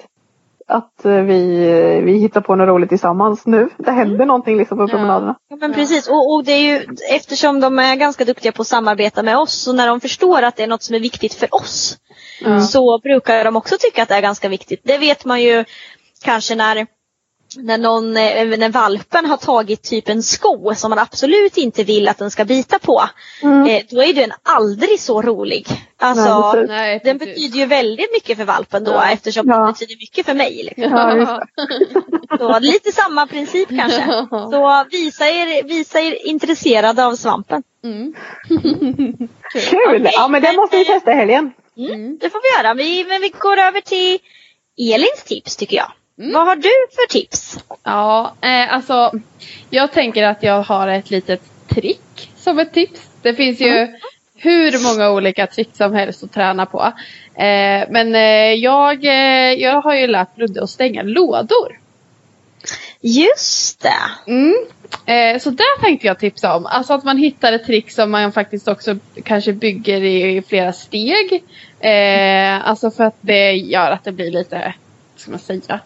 att 0.69 1.05
eh, 1.05 1.12
vi, 1.12 1.69
eh, 1.69 2.03
vi 2.03 2.17
hittar 2.17 2.41
på 2.41 2.55
något 2.55 2.67
roligt 2.67 2.89
tillsammans 2.89 3.45
nu. 3.45 3.69
Det 3.77 3.91
händer 3.91 4.25
någonting 4.25 4.58
liksom 4.58 4.77
på 4.77 4.88
promenaderna. 4.88 5.36
Ja, 5.49 5.55
men 5.55 5.73
precis 5.73 6.08
och, 6.08 6.34
och 6.34 6.43
det 6.43 6.51
är 6.51 6.62
ju 6.62 6.86
eftersom 7.12 7.60
de 7.60 7.79
är 7.79 7.95
ganska 7.95 8.25
duktiga 8.25 8.51
på 8.51 8.62
att 8.62 8.67
samarbeta 8.67 9.23
med 9.23 9.38
oss 9.38 9.67
och 9.67 9.75
när 9.75 9.88
de 9.88 9.99
förstår 9.99 10.41
att 10.41 10.55
det 10.55 10.63
är 10.63 10.67
något 10.67 10.84
som 10.84 10.95
är 10.95 10.99
viktigt 10.99 11.34
för 11.34 11.55
oss 11.55 11.97
så 12.71 12.99
brukar 13.03 13.43
de 13.43 13.55
också 13.55 13.75
tycka 13.79 14.03
att 14.03 14.10
det 14.10 14.15
är 14.15 14.21
ganska 14.21 14.49
viktigt. 14.49 14.82
Det 14.84 14.97
vet 14.97 15.25
man 15.25 15.41
ju 15.41 15.65
kanske 16.23 16.55
när 16.55 16.88
när, 17.57 17.77
någon, 17.77 18.17
eh, 18.17 18.57
när 18.57 18.69
valpen 18.69 19.25
har 19.25 19.38
tagit 19.38 19.81
typ 19.81 20.09
en 20.09 20.23
sko 20.23 20.75
som 20.75 20.89
man 20.89 20.99
absolut 20.99 21.57
inte 21.57 21.83
vill 21.83 22.07
att 22.07 22.17
den 22.17 22.31
ska 22.31 22.45
bita 22.45 22.79
på. 22.79 23.03
Mm. 23.43 23.67
Eh, 23.67 23.81
då 23.89 24.03
är 24.03 24.13
den 24.13 24.31
aldrig 24.43 24.99
så 24.99 25.21
rolig. 25.21 25.67
Alltså, 26.01 26.53
Nej, 26.67 27.01
den 27.03 27.17
betyder 27.17 27.57
ju 27.59 27.65
väldigt 27.65 28.12
mycket 28.13 28.38
för 28.38 28.45
valpen 28.45 28.83
då 28.83 28.91
Ja. 28.91 29.09
eftersom 29.12 29.47
Ja. 29.49 29.57
den 29.57 29.71
betyder 29.73 29.95
mycket 29.97 30.25
för 30.25 30.33
mig. 30.33 30.63
Liksom. 30.63 30.97
Ja, 30.97 31.41
Så, 32.39 32.59
lite 32.59 32.91
samma 32.91 33.27
princip 33.27 33.69
kanske. 33.69 34.25
Så 34.29 34.85
visa 34.91 35.25
er, 35.29 35.63
visa 35.63 35.99
er 35.99 36.27
intresserade 36.27 37.05
av 37.05 37.15
svampen. 37.15 37.63
Mm. 37.83 38.13
Kul! 39.53 40.09
Ja 40.13 40.27
men 40.27 40.41
det 40.41 40.53
måste 40.55 40.77
vi 40.77 40.85
testa 40.85 41.12
i 41.12 41.15
helgen. 41.15 41.51
Mm, 41.77 42.17
Det 42.17 42.29
får 42.29 42.39
vi 42.41 42.63
göra. 42.63 42.73
Vi, 42.73 43.05
men 43.07 43.21
vi 43.21 43.29
går 43.29 43.57
över 43.57 43.81
till 43.81 44.19
Elins 44.93 45.23
tips 45.25 45.55
tycker 45.55 45.77
jag. 45.77 45.91
Mm. 46.19 46.34
Vad 46.34 46.47
har 46.47 46.55
du 46.55 46.69
för 46.91 47.10
tips? 47.10 47.60
Ja, 47.84 48.34
eh, 48.41 48.73
alltså 48.73 49.12
jag 49.69 49.91
tänker 49.91 50.23
att 50.23 50.43
jag 50.43 50.63
har 50.63 50.88
ett 50.88 51.10
litet 51.10 51.41
trick 51.67 52.32
som 52.36 52.60
ett 52.60 52.73
tips. 52.73 53.10
Det 53.21 53.34
finns 53.34 53.62
ju 53.62 53.77
mm. 53.77 53.95
hur 54.36 54.84
många 54.84 55.12
olika 55.12 55.47
trick 55.47 55.69
som 55.73 55.93
helst 55.93 56.23
att 56.23 56.34
träna 56.34 56.65
på. 56.65 56.93
Eh, 57.36 57.88
men 57.89 58.15
eh, 58.15 58.53
jag, 58.53 59.05
eh, 59.05 59.53
jag 59.53 59.82
har 59.82 59.95
ju 59.95 60.08
lärt 60.08 60.38
Ludde 60.38 60.63
att 60.63 60.69
stänga 60.69 61.03
lådor. 61.03 61.79
Just 63.01 63.82
det. 63.82 64.32
Mm. 64.32 64.55
Eh, 65.05 65.39
så 65.39 65.49
där 65.49 65.82
tänkte 65.82 66.08
jag 66.08 66.19
tipsa 66.19 66.55
om. 66.55 66.65
Alltså 66.65 66.93
att 66.93 67.03
man 67.03 67.17
hittar 67.17 67.53
ett 67.53 67.65
trick 67.65 67.91
som 67.91 68.12
man 68.12 68.32
faktiskt 68.32 68.67
också 68.67 68.97
kanske 69.23 69.53
bygger 69.53 70.03
i 70.03 70.41
flera 70.41 70.73
steg. 70.73 71.43
Eh, 71.79 72.69
alltså 72.69 72.91
för 72.91 73.03
att 73.03 73.17
det 73.21 73.51
gör 73.51 73.91
att 73.91 74.03
det 74.03 74.12
blir 74.12 74.32
lite, 74.32 74.73
vad 75.13 75.21
ska 75.21 75.32
man 75.32 75.39
säga? 75.39 75.79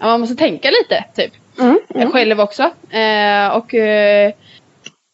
Ja, 0.00 0.06
man 0.06 0.20
måste 0.20 0.36
tänka 0.36 0.68
lite 0.68 1.04
typ. 1.14 1.32
Mm, 1.58 1.78
mm. 1.94 2.10
Själv 2.10 2.40
också. 2.40 2.62
Eh, 2.90 3.56
och, 3.56 3.74
eh, 3.74 4.32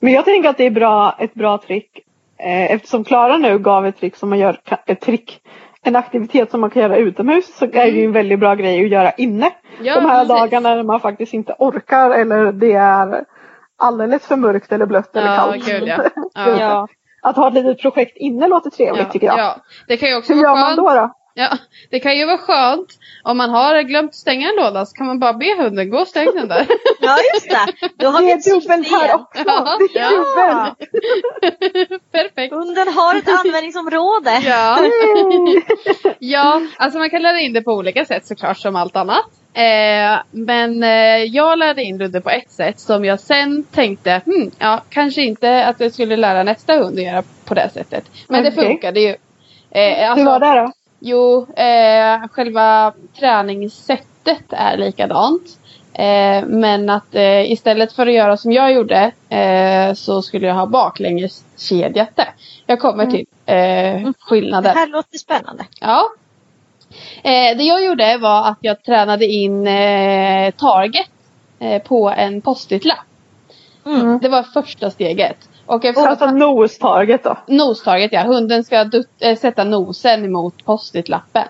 Men 0.01 0.12
jag 0.12 0.25
tänker 0.25 0.49
att 0.49 0.57
det 0.57 0.64
är 0.64 0.70
bra, 0.70 1.16
ett 1.18 1.35
bra 1.35 1.59
trick. 1.59 1.90
Eh, 2.38 2.72
eftersom 2.72 3.05
Klara 3.05 3.37
nu 3.37 3.59
gav 3.59 3.87
ett 3.87 3.99
trick 3.99 4.16
som 4.16 4.29
man 4.29 4.38
gör, 4.38 4.61
ett 4.87 5.01
trick 5.01 5.40
en 5.83 5.96
aktivitet 5.96 6.51
som 6.51 6.61
man 6.61 6.70
kan 6.70 6.83
göra 6.83 6.96
utomhus 6.96 7.57
så 7.57 7.64
mm. 7.64 7.79
är 7.79 7.85
det 7.85 7.99
ju 7.99 8.05
en 8.05 8.12
väldigt 8.12 8.38
bra 8.38 8.55
grej 8.55 8.85
att 8.85 8.90
göra 8.90 9.11
inne. 9.11 9.51
Ja, 9.83 9.94
De 9.94 10.05
här 10.05 10.25
precis. 10.25 10.29
dagarna 10.29 10.75
när 10.75 10.83
man 10.83 11.01
faktiskt 11.01 11.35
inte 11.35 11.55
orkar 11.59 12.11
eller 12.11 12.53
det 12.53 12.72
är 12.72 13.25
alldeles 13.79 14.27
för 14.27 14.37
mörkt 14.37 14.72
eller 14.72 14.87
blött 14.87 15.11
ja, 15.12 15.20
eller 15.20 15.37
kallt. 15.37 15.66
Gud, 15.66 15.88
ja. 15.88 16.11
ja. 16.61 16.88
Att 17.22 17.37
ha 17.37 17.49
ett 17.49 17.55
litet 17.55 17.81
projekt 17.81 18.16
inne 18.16 18.49
låter 18.49 18.70
trevligt 18.70 19.11
tycker 19.11 19.27
jag. 19.27 19.38
Ja. 19.38 19.57
Det 19.88 19.96
kan 19.96 20.09
ju 20.09 20.16
också 20.16 20.35
Hur 20.35 20.42
gör 20.42 20.55
man 20.55 20.77
då? 20.77 20.94
då? 20.94 21.12
Ja, 21.38 21.59
det 21.90 22.01
kan 22.01 22.16
ju 22.16 22.27
vara 22.27 22.38
skönt 22.38 22.88
om 23.22 23.37
man 23.37 23.51
har 23.51 23.83
glömt 23.83 24.14
stänga 24.14 24.49
en 24.51 24.57
låda 24.57 24.87
så 24.87 24.96
kan 24.96 25.07
man 25.07 25.18
bara 25.18 25.33
be 25.33 25.55
hunden 25.59 25.90
gå 25.90 25.99
och 25.99 26.09
stäng 26.09 26.29
den 26.35 26.49
där. 26.49 26.66
Ja 27.01 27.18
just 27.35 27.51
det. 27.51 27.88
Då 27.96 28.09
har 28.09 28.22
det 28.22 28.31
är 28.31 28.61
dubbelt 28.61 28.90
här 28.90 29.14
också. 29.14 29.42
Ja, 29.46 29.79
ja. 29.94 30.77
Perfekt. 32.12 32.55
Hunden 32.55 32.88
har 32.88 33.14
ett 33.14 33.29
användningsområde. 33.29 34.42
Ja. 34.46 34.79
ja, 36.18 36.62
alltså 36.77 36.99
man 36.99 37.11
kan 37.11 37.22
lära 37.22 37.40
in 37.40 37.53
det 37.53 37.62
på 37.62 37.72
olika 37.72 38.05
sätt 38.05 38.27
såklart 38.27 38.59
som 38.59 38.77
allt 38.77 38.96
annat. 38.96 39.27
Eh, 39.55 40.20
men 40.31 40.83
eh, 40.83 41.25
jag 41.25 41.59
lärde 41.59 41.83
in 41.83 41.99
Ludde 41.99 42.20
på 42.20 42.31
ett 42.31 42.51
sätt 42.51 42.81
som 42.81 43.05
jag 43.05 43.20
sen 43.20 43.64
tänkte, 43.64 44.20
hmm, 44.25 44.51
ja 44.59 44.83
kanske 44.90 45.22
inte 45.22 45.66
att 45.66 45.81
jag 45.81 45.92
skulle 45.92 46.16
lära 46.16 46.42
nästa 46.42 46.79
hund 46.79 46.99
att 46.99 47.05
göra 47.05 47.22
på 47.44 47.55
det 47.55 47.70
sättet. 47.75 48.05
Men 48.29 48.40
okay. 48.40 48.51
det 48.51 48.68
funkade 48.68 49.01
ju. 49.01 49.16
Eh, 49.70 50.11
alltså, 50.11 50.25
Hur 50.25 50.31
var 50.31 50.40
det 50.40 50.61
då? 50.61 50.72
Jo, 51.09 51.47
eh, 51.57 52.29
själva 52.29 52.92
träningssättet 53.19 54.45
är 54.51 54.77
likadant. 54.77 55.59
Eh, 55.92 56.47
men 56.47 56.90
att 56.90 57.14
eh, 57.14 57.53
istället 57.53 57.92
för 57.92 58.07
att 58.07 58.12
göra 58.12 58.37
som 58.37 58.53
jag 58.53 58.73
gjorde 58.73 59.12
eh, 59.29 59.95
så 59.95 60.23
skulle 60.23 60.47
jag 60.47 60.55
ha 60.55 60.66
baklängeskedjat 60.66 62.16
det. 62.16 62.29
Jag 62.66 62.81
kommer 62.81 63.05
mm. 63.05 63.14
till 63.16 63.27
eh, 63.47 64.12
skillnaden. 64.21 64.75
Det 64.75 64.81
här 64.81 64.87
låter 64.87 65.19
spännande. 65.19 65.66
Ja. 65.81 66.03
Eh, 67.23 67.57
det 67.57 67.64
jag 67.64 67.85
gjorde 67.85 68.19
var 68.19 68.49
att 68.49 68.59
jag 68.61 68.83
tränade 68.83 69.27
in 69.27 69.66
eh, 69.66 70.51
target 70.51 71.11
på 71.85 72.11
en 72.11 72.40
post-it-lapp. 72.40 73.07
Mm. 73.87 74.19
Det 74.19 74.29
var 74.29 74.42
första 74.42 74.90
steget. 74.90 75.49
Och 75.66 75.85
eftersom 75.85 76.11
alltså 76.11 76.26
nose-target 76.26 77.24
då? 77.24 77.37
Nose-target 77.46 78.12
ja. 78.12 78.22
Hunden 78.22 78.64
ska 78.64 78.90
äh, 79.20 79.37
sätta 79.37 79.64
nosen 79.64 80.33
mot 80.33 80.64
post-it-lappen. 80.64 81.48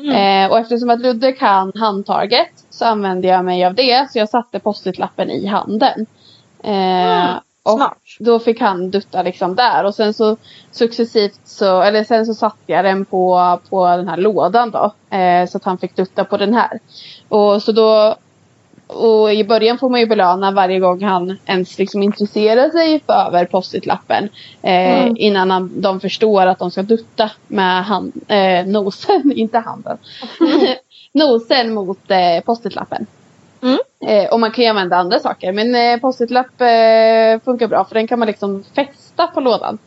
Mm. 0.00 0.44
Eh, 0.44 0.50
och 0.50 0.58
eftersom 0.58 0.90
att 0.90 1.00
Ludde 1.00 1.32
kan 1.32 1.72
handtarget 1.74 2.64
så 2.70 2.84
använde 2.84 3.28
jag 3.28 3.44
mig 3.44 3.64
av 3.64 3.74
det. 3.74 4.10
Så 4.10 4.18
jag 4.18 4.28
satte 4.28 4.58
post-it-lappen 4.58 5.30
i 5.30 5.46
handen. 5.46 6.06
Eh, 6.62 7.22
mm. 7.22 7.36
Och 7.62 7.76
Smart. 7.76 7.98
då 8.18 8.38
fick 8.38 8.60
han 8.60 8.90
dutta 8.90 9.22
liksom 9.22 9.54
där. 9.54 9.84
Och 9.84 9.94
sen 9.94 10.14
så 10.14 10.36
successivt 10.70 11.40
så, 11.44 11.82
eller 11.82 12.04
sen 12.04 12.26
så 12.26 12.34
satte 12.34 12.72
jag 12.72 12.84
den 12.84 13.04
på, 13.04 13.58
på 13.70 13.86
den 13.86 14.08
här 14.08 14.16
lådan 14.16 14.70
då. 14.70 15.16
Eh, 15.16 15.46
så 15.46 15.56
att 15.56 15.64
han 15.64 15.78
fick 15.78 15.96
dutta 15.96 16.24
på 16.24 16.36
den 16.36 16.54
här. 16.54 16.80
Och 17.28 17.62
så 17.62 17.72
då 17.72 18.16
och 18.86 19.32
i 19.32 19.44
början 19.44 19.78
får 19.78 19.88
man 19.90 20.00
ju 20.00 20.06
belöna 20.06 20.50
varje 20.50 20.80
gång 20.80 21.02
han 21.02 21.38
ens 21.46 21.78
liksom 21.78 22.02
intresserar 22.02 22.70
sig 22.70 23.00
för 23.06 23.44
post-it-lappen. 23.44 24.28
Eh, 24.62 25.02
mm. 25.02 25.16
Innan 25.16 25.50
han, 25.50 25.80
de 25.80 26.00
förstår 26.00 26.46
att 26.46 26.58
de 26.58 26.70
ska 26.70 26.82
dutta 26.82 27.30
med 27.46 27.84
hand, 27.84 28.12
eh, 28.28 28.66
nosen, 28.66 29.32
inte 29.36 29.58
handen. 29.58 29.98
Nosen 31.12 31.74
mot 31.74 32.10
eh, 32.10 32.44
post-it-lappen. 32.44 33.06
Mm. 33.62 33.78
Eh, 34.06 34.32
och 34.32 34.40
man 34.40 34.50
kan 34.50 34.64
ju 34.64 34.70
använda 34.70 34.96
andra 34.96 35.18
saker. 35.18 35.52
Men 35.52 35.74
eh, 35.74 36.00
post-it-lapp 36.00 36.60
eh, 36.60 37.44
funkar 37.44 37.66
bra 37.68 37.84
för 37.84 37.94
den 37.94 38.06
kan 38.06 38.18
man 38.18 38.28
liksom 38.28 38.64
fästa 38.74 39.26
på 39.26 39.40
lådan. 39.40 39.78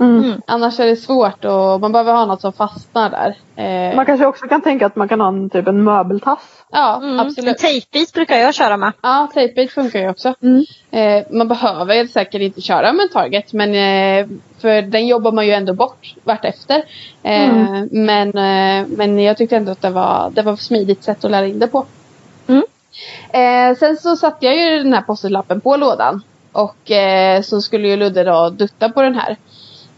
Mm. 0.00 0.24
mm. 0.24 0.40
Annars 0.46 0.80
är 0.80 0.86
det 0.86 0.96
svårt 0.96 1.44
och 1.44 1.80
man 1.80 1.92
behöver 1.92 2.12
ha 2.12 2.24
något 2.24 2.40
som 2.40 2.52
fastnar 2.52 3.10
där. 3.10 3.36
Eh. 3.56 3.96
Man 3.96 4.06
kanske 4.06 4.26
också 4.26 4.46
kan 4.46 4.60
tänka 4.60 4.86
att 4.86 4.96
man 4.96 5.08
kan 5.08 5.20
ha 5.20 5.28
en, 5.28 5.50
typ 5.50 5.68
en 5.68 5.84
möbeltass. 5.84 6.64
Ja, 6.72 6.96
mm. 7.02 7.20
absolut. 7.20 7.48
En 7.48 7.54
tejpbit 7.54 8.12
brukar 8.12 8.36
jag 8.36 8.54
köra 8.54 8.76
med. 8.76 8.92
Ja, 9.02 9.28
tejpbit 9.34 9.72
funkar 9.72 10.00
ju 10.00 10.10
också. 10.10 10.34
Mm. 10.42 10.64
Eh, 10.90 11.24
man 11.30 11.48
behöver 11.48 12.06
säkert 12.06 12.40
inte 12.40 12.60
köra 12.60 12.92
med 12.92 13.02
en 13.02 13.08
target 13.08 13.52
men 13.52 13.74
eh, 13.74 14.26
för 14.60 14.82
den 14.82 15.06
jobbar 15.06 15.32
man 15.32 15.46
ju 15.46 15.52
ändå 15.52 15.74
bort 15.74 16.14
vartefter. 16.24 16.84
Eh, 17.22 17.48
mm. 17.48 17.88
men, 17.92 18.28
eh, 18.28 18.86
men 18.88 19.18
jag 19.18 19.36
tyckte 19.36 19.56
ändå 19.56 19.72
att 19.72 19.82
det 19.82 19.90
var, 19.90 20.30
det 20.30 20.42
var 20.42 20.52
ett 20.52 20.60
smidigt 20.60 21.04
sätt 21.04 21.24
att 21.24 21.30
lära 21.30 21.46
in 21.46 21.58
det 21.58 21.66
på. 21.66 21.86
Mm. 22.46 22.62
Eh, 23.30 23.76
sen 23.78 23.96
så 23.96 24.16
satte 24.16 24.46
jag 24.46 24.56
ju 24.56 24.82
den 24.82 24.92
här 24.92 25.02
postlappen 25.02 25.60
på 25.60 25.76
lådan. 25.76 26.22
Och 26.54 26.90
så 27.42 27.60
skulle 27.60 27.88
ju 27.88 27.96
Ludde 27.96 28.24
då 28.24 28.50
dutta 28.50 28.88
på 28.88 29.02
den 29.02 29.14
här 29.14 29.36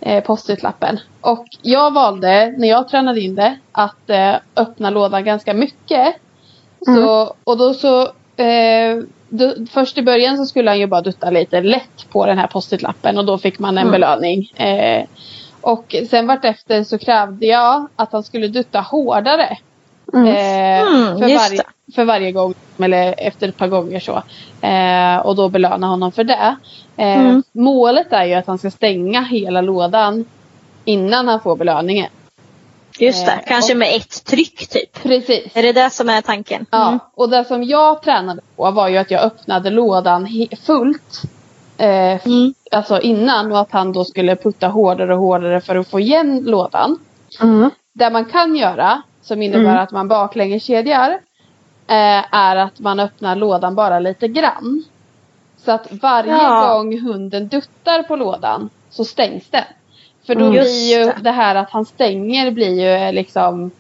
eh, 0.05 0.25
post-it-lappen. 0.25 1.01
Och 1.21 1.47
jag 1.63 1.93
valde, 1.93 2.55
när 2.59 2.69
jag 2.69 2.89
tränade 2.89 3.21
in 3.21 3.35
det, 3.35 3.59
att 3.73 4.11
eh, 4.11 4.35
öppna 4.57 4.91
lådan 4.91 5.25
ganska 5.25 5.55
mycket. 5.55 6.17
Mm. 6.87 7.03
Så, 7.03 7.35
och 7.45 7.59
då 7.59 7.75
så 7.75 8.03
eh, 8.43 8.99
då, 9.29 9.55
först 9.71 9.99
i 9.99 10.03
början 10.03 10.37
så 10.37 10.47
skulle 10.47 10.71
han 10.71 10.79
ju 10.79 10.87
bara 10.87 11.01
dutta 11.01 11.31
lite 11.31 11.61
lätt 11.61 12.11
på 12.11 12.27
den 12.27 12.39
här 12.39 12.47
post-it-lappen 12.47 13.19
och 13.19 13.25
då 13.25 13.39
fick 13.39 13.59
man 13.59 13.79
en 13.79 13.89
mm. 13.89 13.93
belöning. 13.93 14.53
Eh, 14.57 15.05
och 15.61 15.97
sen 16.11 16.27
vartefter 16.27 16.85
så 16.85 16.99
krävde 16.99 17.47
jag 17.47 17.89
att 17.97 18.13
han 18.13 18.23
skulle 18.23 18.49
dutta 18.49 18.81
hårdare. 18.81 19.59
Mm. 20.15 20.29
Eh, 20.29 20.81
mm, 20.81 21.19
för, 21.19 21.39
varje, 21.39 21.63
för 21.95 22.05
varje 22.05 22.33
gång, 22.33 22.55
eller 22.79 23.15
efter 23.19 23.49
ett 23.49 23.57
par 23.57 23.69
gånger 23.69 24.01
så. 24.01 24.23
Eh, 24.67 25.27
och 25.27 25.37
då 25.37 25.49
belöna 25.49 25.87
honom 25.87 26.13
för 26.13 26.25
det. 26.25 26.57
Eh, 26.97 27.21
mm. 27.21 27.43
Målet 27.53 28.13
är 28.13 28.25
ju 28.25 28.35
att 28.35 28.47
han 28.47 28.59
ska 28.59 28.71
stänga 28.71 29.23
hela 29.23 29.61
lådan 29.61 30.25
innan 30.85 31.29
han 31.29 31.41
får 31.41 31.57
belöningen. 31.57 32.11
Just 32.99 33.27
det, 33.27 33.33
eh, 33.33 33.39
kanske 33.47 33.73
och, 33.73 33.79
med 33.79 33.97
ett 33.97 34.25
tryck 34.25 34.69
typ. 34.69 35.03
Precis. 35.03 35.57
Är 35.57 35.63
det 35.63 35.73
det 35.73 35.91
som 35.91 36.09
är 36.09 36.21
tanken? 36.21 36.57
Mm. 36.57 36.67
Ja, 36.71 36.99
och 37.15 37.29
det 37.29 37.45
som 37.45 37.65
jag 37.65 38.03
tränade 38.03 38.41
på 38.57 38.71
var 38.71 38.89
ju 38.89 38.97
att 38.97 39.11
jag 39.11 39.23
öppnade 39.23 39.71
lådan 39.71 40.29
fullt. 40.67 41.23
Eh, 41.79 42.27
mm. 42.27 42.55
Alltså 42.71 43.01
innan 43.01 43.53
och 43.53 43.61
att 43.61 43.73
han 43.73 43.93
då 43.93 44.05
skulle 44.05 44.37
putta 44.37 44.69
hårdare 44.69 45.15
och 45.15 45.21
hårdare 45.21 45.61
för 45.61 45.77
att 45.77 45.89
få 45.89 46.01
igen 46.01 46.43
lådan. 46.45 46.99
Mm. 47.41 47.71
Det 47.93 48.11
man 48.11 48.25
kan 48.25 48.57
göra 48.57 49.03
som 49.25 49.43
innebär 49.43 49.71
mm. 49.71 49.79
att 49.79 49.91
man 49.91 50.09
baklängeskedjar 50.09 51.11
eh, 51.87 52.35
är 52.35 52.57
att 52.57 52.81
man 52.81 53.01
öppnar 53.01 53.37
lådan 53.37 53.75
bara 53.75 53.99
lite 53.99 54.29
grann. 54.29 54.85
Så 55.57 55.73
att 55.73 55.93
varje 56.03 56.33
ja. 56.33 56.75
gång 56.75 57.01
hunden 57.01 57.49
duttar 57.49 58.03
på 58.03 58.17
lådan 58.17 58.71
så 58.91 59.05
stängs 59.05 59.49
den. 59.51 59.65
För 60.27 60.35
då 60.35 60.41
mm, 60.41 60.53
blir 60.53 60.99
ju 60.99 61.13
det. 61.23 61.31
här 61.31 61.55
att 61.55 61.71
han 61.71 61.85
stänger 61.85 62.51
blir 62.51 63.07
ju 63.07 63.13
liksom 63.13 63.71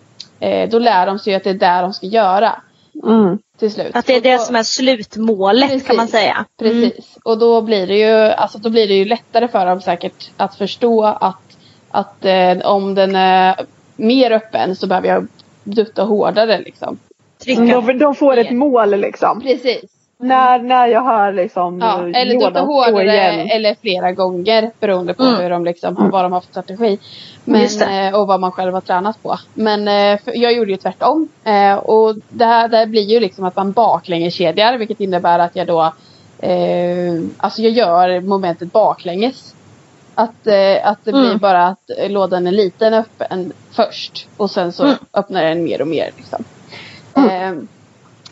eh, 0.40 0.68
Då 0.68 0.78
lär 0.78 1.07
de 1.07 1.18
sig 1.18 1.35
att 1.35 1.44
det 1.44 1.50
är 1.50 1.54
där 1.54 1.83
de 1.83 1.92
ska 1.92 2.07
göra. 2.07 2.62
Mm. 3.07 3.38
Till 3.59 3.70
slut. 3.72 3.96
Att 3.96 4.07
det 4.07 4.16
är 4.16 4.20
det 4.20 4.38
som 4.38 4.57
är 4.57 4.62
slutmålet 4.62 5.70
precis, 5.70 5.87
kan 5.87 5.96
man 5.96 6.09
säga. 6.09 6.44
Precis. 6.59 6.83
Mm. 6.83 7.20
Och 7.24 7.38
då 7.38 7.61
blir 7.61 7.87
det 7.87 7.98
ju 7.98 8.33
alltså 8.33 8.59
då 8.59 8.70
blir 8.70 8.88
det 8.88 8.94
ju 8.94 9.04
lättare 9.04 9.48
för 9.48 9.66
dem 9.66 9.80
säkert 9.80 10.30
att 10.37 10.54
förstå 10.54 11.04
att, 11.04 11.57
att 11.90 12.24
eh, 12.24 12.59
om 12.64 12.94
den 12.94 13.16
är 13.16 13.66
mer 13.96 14.30
öppen 14.30 14.76
så 14.76 14.87
behöver 14.87 15.09
jag 15.09 15.26
dutta 15.64 16.02
hårdare 16.02 16.59
liksom. 16.59 16.98
Trycka. 17.38 17.80
De, 17.80 17.98
de 17.98 18.14
får 18.14 18.37
ett 18.37 18.50
mål 18.50 18.90
liksom. 18.90 19.40
Precis. 19.40 19.90
När, 20.18 20.59
när 20.59 20.87
jag 20.87 21.04
hör 21.04 21.33
liksom 21.33 21.80
ja, 21.80 22.09
Eller 22.20 22.35
dutta 22.40 22.61
hårdare 22.61 23.42
eller 23.42 23.76
flera 23.80 24.12
gånger 24.12 24.70
beroende 24.80 25.14
på 25.14 25.22
mm. 25.22 25.40
hur 25.40 25.50
de 25.50 25.64
liksom, 25.64 25.96
mm. 25.96 26.11
vad 26.11 26.24
de 26.24 26.33
har 26.33 26.40
för 26.40 26.48
strategi. 26.48 26.98
Men, 27.44 27.83
eh, 27.83 28.20
och 28.20 28.26
vad 28.26 28.40
man 28.40 28.52
själv 28.52 28.74
har 28.74 28.80
tränat 28.80 29.22
på. 29.22 29.38
Men 29.54 29.88
eh, 29.88 30.20
jag 30.26 30.52
gjorde 30.52 30.70
ju 30.70 30.76
tvärtom. 30.76 31.28
Eh, 31.44 31.74
och 31.74 32.14
det 32.28 32.44
här, 32.44 32.68
det 32.68 32.76
här 32.76 32.87
blir 32.87 33.02
ju 33.02 33.20
liksom 33.20 33.44
att 33.44 33.57
man 33.57 33.72
baklängeskedjar 33.72 34.78
vilket 34.78 35.00
innebär 35.00 35.38
att 35.38 35.57
jag 35.57 35.66
då 35.66 35.92
eh, 36.38 37.22
Alltså 37.37 37.62
jag 37.62 37.72
gör 37.72 38.20
momentet 38.20 38.72
baklänges. 38.72 39.53
Att, 40.14 40.46
eh, 40.46 40.88
att 40.88 41.05
det 41.05 41.12
blir 41.12 41.27
mm. 41.27 41.38
bara 41.38 41.66
att 41.66 41.90
lådan 42.09 42.46
är 42.46 42.53
liten 42.53 42.94
öppen 42.94 43.53
först 43.70 44.29
och 44.37 44.50
sen 44.50 44.72
så 44.72 44.85
mm. 44.85 44.96
öppnar 45.12 45.44
den 45.44 45.64
mer 45.64 45.81
och 45.81 45.88
mer. 45.88 46.11
Liksom. 46.16 46.44
Mm. 47.14 47.59
Eh, 47.59 47.64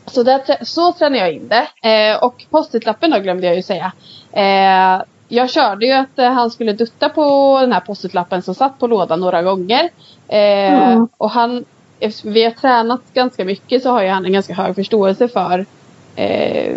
så, 0.06 0.22
där, 0.22 0.64
så 0.64 0.92
tränade 0.92 1.18
jag 1.18 1.32
in 1.32 1.48
det. 1.48 1.88
Eh, 1.88 2.24
och 2.24 2.44
post-it-lappen 2.50 3.10
då 3.10 3.18
glömde 3.18 3.46
jag 3.46 3.56
ju 3.56 3.62
säga. 3.62 3.92
Eh, 4.32 5.02
jag 5.28 5.50
körde 5.50 5.86
ju 5.86 5.92
att 5.92 6.18
eh, 6.18 6.30
han 6.30 6.50
skulle 6.50 6.72
dutta 6.72 7.08
på 7.08 7.58
den 7.60 7.72
här 7.72 7.80
post-it-lappen 7.80 8.42
som 8.42 8.54
satt 8.54 8.78
på 8.78 8.86
lådan 8.86 9.20
några 9.20 9.42
gånger. 9.42 9.90
Eh, 10.28 10.82
mm. 10.82 11.08
Och 11.16 11.30
han, 11.30 11.64
eftersom 12.00 12.32
vi 12.32 12.44
har 12.44 12.50
tränat 12.50 13.00
ganska 13.14 13.44
mycket 13.44 13.82
så 13.82 13.90
har 13.90 14.02
ju 14.02 14.08
han 14.08 14.24
en 14.24 14.32
ganska 14.32 14.54
hög 14.54 14.74
förståelse 14.74 15.28
för 15.28 15.66
eh, 16.16 16.76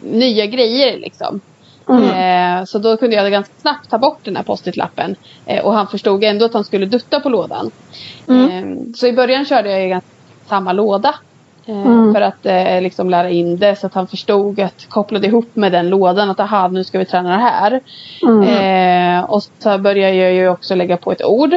nya 0.00 0.46
grejer 0.46 0.98
liksom. 0.98 1.40
Mm. 1.88 2.58
Eh, 2.58 2.64
så 2.64 2.78
då 2.78 2.96
kunde 2.96 3.16
jag 3.16 3.30
ganska 3.30 3.54
snabbt 3.58 3.90
ta 3.90 3.98
bort 3.98 4.18
den 4.24 4.36
här 4.36 4.42
post-it-lappen. 4.42 5.16
Eh, 5.46 5.64
och 5.64 5.72
han 5.72 5.86
förstod 5.86 6.24
ändå 6.24 6.44
att 6.44 6.54
han 6.54 6.64
skulle 6.64 6.86
dutta 6.86 7.20
på 7.20 7.28
lådan. 7.28 7.70
Mm. 8.28 8.50
Eh, 8.50 8.94
så 8.94 9.06
i 9.06 9.12
början 9.12 9.44
körde 9.44 9.70
jag 9.70 9.98
i 9.98 10.00
samma 10.48 10.72
låda. 10.72 11.14
Eh, 11.66 11.86
mm. 11.86 12.14
För 12.14 12.20
att 12.20 12.46
eh, 12.46 12.80
liksom 12.80 13.10
lära 13.10 13.30
in 13.30 13.56
det 13.56 13.76
så 13.76 13.86
att 13.86 13.94
han 13.94 14.06
förstod 14.06 14.60
att 14.60 14.86
kopplade 14.88 15.26
ihop 15.26 15.56
med 15.56 15.72
den 15.72 15.88
lådan 15.88 16.30
att 16.30 16.40
aha 16.40 16.68
nu 16.68 16.84
ska 16.84 16.98
vi 16.98 17.04
träna 17.04 17.30
det 17.30 17.42
här. 17.42 17.80
Mm. 18.22 19.18
Eh, 19.18 19.24
och 19.24 19.42
så 19.58 19.78
började 19.78 20.14
jag 20.14 20.32
ju 20.32 20.48
också 20.48 20.74
lägga 20.74 20.96
på 20.96 21.12
ett 21.12 21.24
ord. 21.24 21.54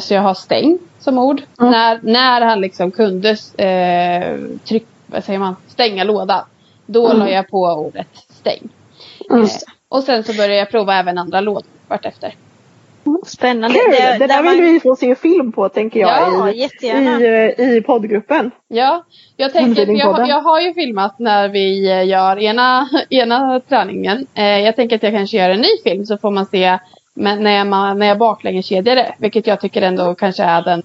så 0.00 0.14
jag 0.14 0.22
har 0.22 0.34
stäng 0.34 0.78
som 0.98 1.18
ord. 1.18 1.42
Mm. 1.60 1.72
När, 1.72 2.00
när 2.02 2.40
han 2.40 2.60
liksom 2.60 2.90
kunde 2.90 3.36
tryck, 4.64 4.86
vad 5.06 5.24
säger 5.24 5.38
man, 5.38 5.56
stänga 5.68 6.04
lådan. 6.04 6.44
Då 6.86 7.06
mm. 7.06 7.18
la 7.18 7.30
jag 7.30 7.48
på 7.48 7.62
ordet 7.62 8.08
stäng. 8.28 8.68
Eh, 9.30 9.46
och 9.88 10.02
sen 10.02 10.24
så 10.24 10.32
började 10.32 10.56
jag 10.56 10.70
prova 10.70 10.94
även 10.94 11.18
andra 11.18 11.40
lådor 11.40 11.70
vartefter. 11.88 12.34
Spännande. 13.26 13.78
Kul! 13.78 13.90
Det, 13.90 14.18
det 14.18 14.26
där 14.26 14.42
vill 14.42 14.62
man... 14.62 14.72
vi 14.72 14.80
få 14.80 14.96
se 14.96 15.14
film 15.14 15.52
på 15.52 15.68
tänker 15.68 16.00
jag 16.00 16.10
ja, 16.10 16.50
i, 16.50 16.68
i, 17.62 17.76
i 17.76 17.82
poddgruppen. 17.82 18.50
Ja, 18.68 19.04
jag 19.36 19.52
tänker 19.52 19.86
jag, 19.86 20.28
jag 20.28 20.40
har 20.40 20.60
ju 20.60 20.74
filmat 20.74 21.18
när 21.18 21.48
vi 21.48 21.90
eh, 21.90 22.06
gör 22.06 22.38
ena, 22.38 22.88
ena 23.10 23.60
träningen. 23.60 24.26
Eh, 24.34 24.44
jag 24.44 24.76
tänker 24.76 24.96
att 24.96 25.02
jag 25.02 25.12
kanske 25.12 25.36
gör 25.36 25.50
en 25.50 25.60
ny 25.60 25.68
film 25.84 26.06
så 26.06 26.18
får 26.18 26.30
man 26.30 26.46
se 26.46 26.78
men 27.14 27.42
när, 27.42 27.58
jag, 27.58 27.96
när 27.96 28.06
jag 28.06 28.18
baklängeskedjar 28.18 28.96
det. 28.96 29.14
Vilket 29.18 29.46
jag 29.46 29.60
tycker 29.60 29.82
ändå 29.82 30.14
kanske 30.14 30.42
är 30.42 30.62
den 30.62 30.82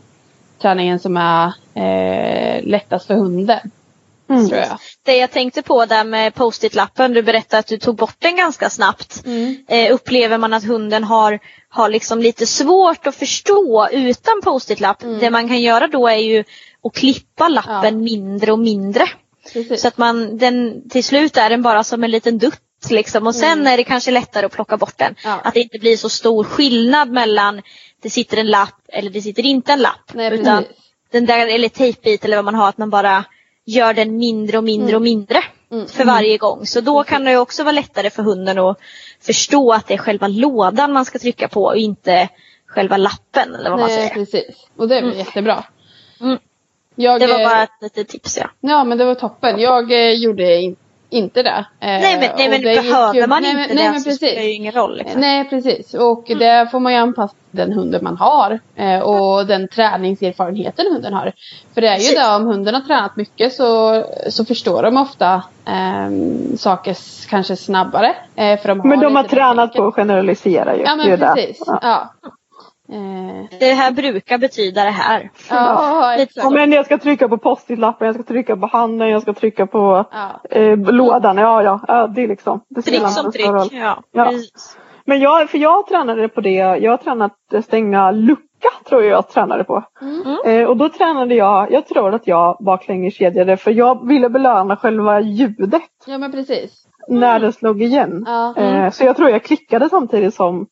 träningen 0.62 1.00
som 1.00 1.18
är 1.18 1.54
eh, 1.74 2.64
lättast 2.64 3.08
för 3.08 3.14
hunden. 3.14 3.72
Mm. 4.30 4.50
Tror 4.50 4.60
jag. 4.60 4.80
Det 5.06 5.18
jag 5.18 5.32
tänkte 5.32 5.62
på 5.62 5.86
där 5.86 6.04
med 6.04 6.36
post-it-lappen, 6.36 7.14
du 7.14 7.22
berättade 7.22 7.60
att 7.60 7.68
du 7.68 7.78
tog 7.78 7.96
bort 7.96 8.16
den 8.20 8.36
ganska 8.36 8.70
snabbt. 8.70 9.26
Mm. 9.26 9.66
Eh, 9.68 9.94
upplever 9.94 10.38
man 10.38 10.54
att 10.54 10.64
hunden 10.64 11.04
har, 11.04 11.40
har 11.70 11.90
liksom 11.90 12.20
lite 12.20 12.46
svårt 12.48 13.08
att 13.08 13.16
förstå 13.16 13.88
utan 13.92 14.42
post-it-lapp, 14.44 15.04
mm. 15.04 15.20
det 15.20 15.30
man 15.30 15.48
kan 15.48 15.62
göra 15.62 15.88
då 15.88 16.08
är 16.08 16.18
ju 16.18 16.44
att 16.84 16.94
klippa 16.94 17.48
lappen 17.48 17.84
ja. 17.84 17.92
mindre 17.92 18.52
och 18.52 18.60
mindre. 18.60 19.08
Precis. 19.54 19.82
Så 19.82 19.88
att 19.88 19.98
man, 19.98 20.38
den, 20.38 20.90
till 20.90 21.04
slut 21.04 21.38
är 21.38 21.50
den 21.50 21.62
bara 21.62 21.84
som 21.84 22.04
en 22.04 22.12
liten 22.12 22.38
dutt 22.38 22.62
liksom 22.90 23.28
och 23.28 23.36
sen 23.36 23.52
mm. 23.52 23.74
är 23.74 23.78
det 23.78 23.84
kanske 23.84 24.12
lättare 24.12 24.46
att 24.46 24.52
plocka 24.52 24.78
bort 24.78 24.98
den. 24.98 25.16
Ja. 25.24 25.40
Att 25.44 25.54
det 25.54 25.60
inte 25.60 25.80
blir 25.80 25.98
så 25.98 26.10
stor 26.10 26.44
skillnad 26.44 27.12
mellan 27.12 27.62
det 28.02 28.10
sitter 28.10 28.38
en 28.38 28.48
lapp 28.48 28.82
eller 28.88 29.10
det 29.10 29.22
sitter 29.22 29.46
inte 29.46 29.74
en 29.74 29.80
lapp. 29.80 30.14
Nej, 30.14 30.34
utan 30.34 30.66
den 31.12 31.26
där, 31.26 31.48
eller 31.48 31.70
tejpbit 31.70 32.26
eller 32.26 32.36
vad 32.36 32.46
man 32.46 32.56
har, 32.56 32.70
att 32.70 32.78
man 32.78 32.90
bara 32.90 33.26
gör 33.68 33.94
den 33.94 34.18
mindre 34.18 34.58
och 34.58 34.64
mindre 34.64 34.96
och 34.96 35.02
mm. 35.02 35.04
mindre 35.04 35.44
mm. 35.72 35.88
för 35.88 36.06
varje 36.06 36.38
gång. 36.38 36.66
Så 36.66 36.82
då 36.82 37.04
kan 37.04 37.24
det 37.24 37.38
också 37.38 37.64
vara 37.64 37.72
lättare 37.72 38.10
för 38.10 38.24
hunden 38.24 38.60
att 38.60 38.80
förstå 39.22 39.74
att 39.74 39.88
det 39.88 39.94
är 39.94 39.98
själva 39.98 40.28
lådan 40.28 40.94
man 40.94 41.06
ska 41.06 41.20
trycka 41.20 41.48
på 41.48 41.64
och 41.64 41.78
inte 41.78 42.30
själva 42.68 42.98
lappen 42.98 43.56
eller 43.56 43.70
vad 43.70 43.80
Nej, 43.80 43.88
man 43.88 43.98
säger. 43.98 44.10
precis. 44.10 44.68
Och 44.76 44.88
det 44.88 45.02
blir 45.02 45.12
mm. 45.12 45.18
jättebra. 45.18 45.64
Mm. 46.22 46.38
Jag, 46.96 47.20
det 47.20 47.28
var 47.28 47.44
bara 47.44 47.64
ett 47.64 47.70
litet 47.82 48.08
tips 48.08 48.38
ja. 48.38 48.50
Ja 48.60 48.84
men 48.84 48.98
det 48.98 49.06
var 49.06 49.16
toppen. 49.16 49.60
Jag 49.60 49.92
eh, 49.92 50.14
gjorde 50.14 50.56
inte 50.56 50.82
inte 51.10 51.44
det. 51.44 51.66
Nej 51.80 52.20
men, 52.20 52.30
nej, 52.38 52.50
men 52.50 52.62
behöver 52.62 53.14
ju... 53.14 53.28
man 53.28 53.42
nej, 53.42 53.52
inte 53.52 53.74
nej, 53.74 53.84
det 53.86 53.92
men 53.92 54.02
så 54.02 54.12
spelar 54.12 54.42
det 54.42 54.48
ju 54.48 54.54
ingen 54.54 54.72
roll. 54.74 54.98
Liksom. 54.98 55.22
Nej 55.22 55.50
precis 55.50 55.94
och 55.94 56.30
mm. 56.30 56.40
det 56.40 56.72
får 56.72 56.80
man 56.80 56.94
ju 56.94 57.00
anpassa 57.00 57.36
den 57.52 57.74
hunden 57.74 58.04
man 58.04 58.18
har 58.18 58.60
eh, 58.76 59.00
och 59.00 59.46
den 59.46 59.68
träningserfarenheten 59.68 60.86
hunden 60.94 61.14
har. 61.14 61.34
För 61.74 61.82
det 61.82 61.88
är 61.88 61.98
ju 61.98 62.16
det 62.16 62.36
om 62.36 62.46
hunden 62.46 62.74
har 62.74 62.82
tränat 62.82 63.16
mycket 63.16 63.54
så, 63.54 64.04
så 64.30 64.46
förstår 64.46 64.84
de 64.84 64.98
ofta 64.98 65.44
eh, 65.66 66.10
saker 66.58 66.98
kanske 67.30 67.56
snabbare. 67.56 68.16
Eh, 68.36 68.60
för 68.60 68.68
de 68.68 68.90
men 68.90 69.00
de 69.00 69.16
har 69.16 69.24
tränat 69.24 69.74
på 69.74 69.88
att 69.88 69.96
generalisera 69.96 70.76
ju. 70.76 70.84
Ja 70.84 70.96
men 70.96 71.20
precis. 71.20 71.64
Ja. 71.66 71.80
ja. 71.82 72.14
Eh. 72.90 73.60
Det 73.60 73.74
här 73.74 73.92
brukar 73.92 74.38
betyda 74.38 74.84
det 74.84 74.90
här. 74.90 75.30
Ja, 75.50 76.14
exakt. 76.14 76.36
Ja, 76.36 76.50
men 76.50 76.72
jag 76.72 76.86
ska 76.86 76.98
trycka 76.98 77.28
på 77.28 77.38
post-it-lappen, 77.38 78.06
jag 78.06 78.16
ska 78.16 78.24
trycka 78.24 78.58
på 78.58 78.68
handen, 78.68 79.10
jag 79.10 79.22
ska 79.22 79.34
trycka 79.34 79.68
på 79.68 80.06
ja. 80.12 80.42
eh, 80.50 80.78
lådan. 80.78 81.38
Ja, 81.38 81.64
ja, 81.64 81.80
ja, 81.88 82.08
det 82.08 82.24
är 82.24 82.28
liksom. 82.28 82.62
Det 82.70 82.82
tryck 82.82 83.08
som. 83.08 83.32
Roll. 83.32 83.70
Ja, 83.72 84.04
ja. 84.12 84.32
Men 85.06 85.20
jag, 85.20 85.50
för 85.50 85.58
jag 85.58 85.88
tränade 85.88 86.28
på 86.28 86.42
det, 86.42 86.50
jag 86.50 86.92
har 86.92 86.98
tränat 86.98 87.34
stänga 87.64 88.12
lucka 88.12 88.70
tror 88.90 89.04
jag 89.04 89.12
jag 89.12 89.30
tränade 89.30 89.64
på. 89.64 89.84
Mm. 90.02 90.38
Eh, 90.46 90.68
och 90.68 90.78
då 90.78 90.90
tränade 90.90 91.36
jag, 91.36 91.72
jag 91.72 91.88
tror 91.88 92.14
att 92.14 92.28
jag 92.28 92.58
baklängeskedjade 92.60 93.58
för 93.58 93.72
jag 93.72 94.08
ville 94.08 94.30
belöna 94.30 94.78
själva 94.78 95.22
ljudet. 95.22 95.82
Ja 96.06 96.18
men 96.18 96.32
precis. 96.32 96.88
När 97.08 97.36
mm. 97.36 97.42
det 97.42 97.54
slog 97.54 97.82
igen. 97.82 98.24
Ja. 98.28 98.56
Eh, 98.58 98.92
så 98.92 99.04
jag 99.04 99.18
tror 99.18 99.30
jag 99.30 99.44
klickade 99.44 99.90
samtidigt 99.90 100.34
som 100.34 100.68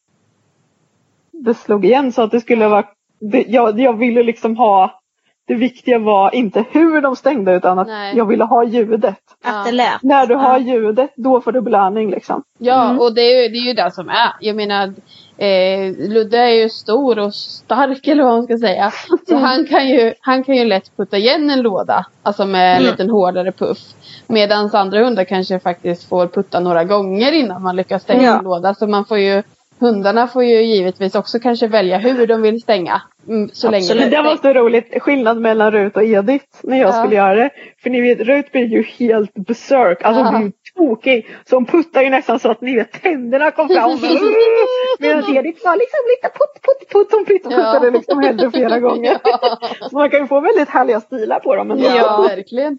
det 1.44 1.54
slog 1.54 1.86
igen 1.86 2.12
så 2.12 2.22
att 2.22 2.32
det 2.32 2.40
skulle 2.40 2.68
vara, 2.68 2.86
det, 3.32 3.46
jag, 3.48 3.80
jag 3.80 3.98
ville 3.98 4.24
liksom 4.24 4.58
ha 4.58 5.02
det 5.48 5.56
viktiga 5.56 6.00
var 6.00 6.36
inte 6.36 6.66
hur 6.72 7.02
de 7.02 7.16
stängde 7.16 7.56
utan 7.56 7.80
att 7.80 7.88
Nej. 7.88 8.18
jag 8.18 8.26
ville 8.26 8.44
ha 8.44 8.64
ljudet. 8.64 9.20
Att 9.44 9.66
det 9.66 9.72
lät. 9.72 10.04
När 10.04 10.28
du 10.28 10.36
har 10.36 10.60
ljudet 10.60 11.14
då 11.16 11.42
får 11.42 11.52
du 11.52 11.62
belöning 11.62 12.12
liksom. 12.12 12.44
Ja 12.60 12.86
mm. 12.86 13.00
och 13.00 13.16
det 13.16 13.22
är, 13.22 13.44
ju, 13.44 13.50
det 13.50 13.58
är 13.58 13.68
ju 13.68 13.74
det 13.74 13.92
som 13.92 14.10
är. 14.10 14.32
Jag 14.40 14.56
menar 14.56 14.94
eh, 15.38 16.10
Ludde 16.10 16.38
är 16.38 16.50
ju 16.50 16.70
stor 16.70 17.20
och 17.20 17.34
stark 17.34 18.08
eller 18.08 18.24
vad 18.24 18.34
man 18.34 18.44
ska 18.44 18.58
säga. 18.58 18.92
Så 19.28 19.36
han 19.36 19.68
kan 19.68 19.88
ju, 19.90 20.14
han 20.20 20.44
kan 20.44 20.56
ju 20.56 20.66
lätt 20.66 20.98
putta 20.98 21.18
igen 21.18 21.50
en 21.50 21.62
låda. 21.62 22.06
Alltså 22.24 22.46
med 22.46 22.72
en 22.72 22.82
mm. 22.82 22.92
liten 22.92 23.10
hårdare 23.10 23.52
puff. 23.52 23.80
Medan 24.28 24.70
andra 24.74 25.04
hundar 25.04 25.24
kanske 25.24 25.60
faktiskt 25.60 26.10
får 26.10 26.28
putta 26.28 26.60
några 26.60 26.84
gånger 26.84 27.32
innan 27.32 27.64
man 27.64 27.76
lyckas 27.76 28.04
stänga 28.04 28.24
ja. 28.24 28.38
en 28.38 28.44
låda. 28.44 28.74
Så 28.74 28.88
man 28.88 29.06
får 29.06 29.18
ju 29.18 29.44
Hundarna 29.80 30.28
får 30.28 30.44
ju 30.44 30.62
givetvis 30.62 31.16
också 31.16 31.40
kanske 31.40 31.68
välja 31.68 31.98
hur 31.98 32.28
de 32.28 32.42
vill 32.42 32.62
stänga. 32.62 33.02
Mm, 33.28 33.50
så 33.54 33.72
länge 33.72 33.94
det, 33.94 34.10
det 34.10 34.22
var 34.22 34.36
så 34.36 34.54
roligt, 34.54 35.02
skillnad 35.02 35.42
mellan 35.42 35.72
Rut 35.72 35.98
och 35.98 36.04
Edith 36.04 36.46
när 36.64 36.78
jag 36.78 36.90
ja. 36.90 36.94
skulle 36.94 37.16
göra 37.16 37.36
det. 37.36 37.50
För 37.84 37.90
ni 37.90 38.02
vet, 38.02 38.20
Rut 38.20 38.52
blir 38.52 38.66
ju 38.66 38.84
helt 38.84 39.34
besök, 39.34 40.04
alltså 40.04 40.24
hon 40.24 40.34
blir 40.34 40.46
ju 40.46 40.52
tokig. 40.76 41.28
Så 41.50 41.56
hon 41.56 41.66
puttar 41.66 42.02
ju 42.02 42.10
nästan 42.10 42.40
så 42.40 42.52
att 42.52 42.62
ni 42.62 42.76
vet 42.76 43.02
tänderna 43.02 43.52
kom 43.52 43.68
fram. 43.68 43.92
Medan 45.00 45.36
Edith 45.38 45.66
var 45.66 45.76
liksom 45.76 46.00
lite 46.10 46.30
putt, 46.38 46.62
putt, 46.62 46.90
putt. 46.92 47.08
Hon 47.12 47.26
puttade 47.26 47.88
ja. 47.88 47.92
liksom 47.92 48.20
hände 48.20 48.52
flera 48.52 48.80
gånger. 48.80 49.18
Ja. 49.24 49.60
Så 49.90 49.96
man 49.96 50.10
kan 50.10 50.20
ju 50.20 50.28
få 50.28 50.40
väldigt 50.40 50.70
härliga 50.70 51.02
stilar 51.02 51.40
på 51.40 51.56
dem. 51.56 51.72
Ändå. 51.72 51.84
Ja, 51.84 52.22
verkligen. 52.22 52.78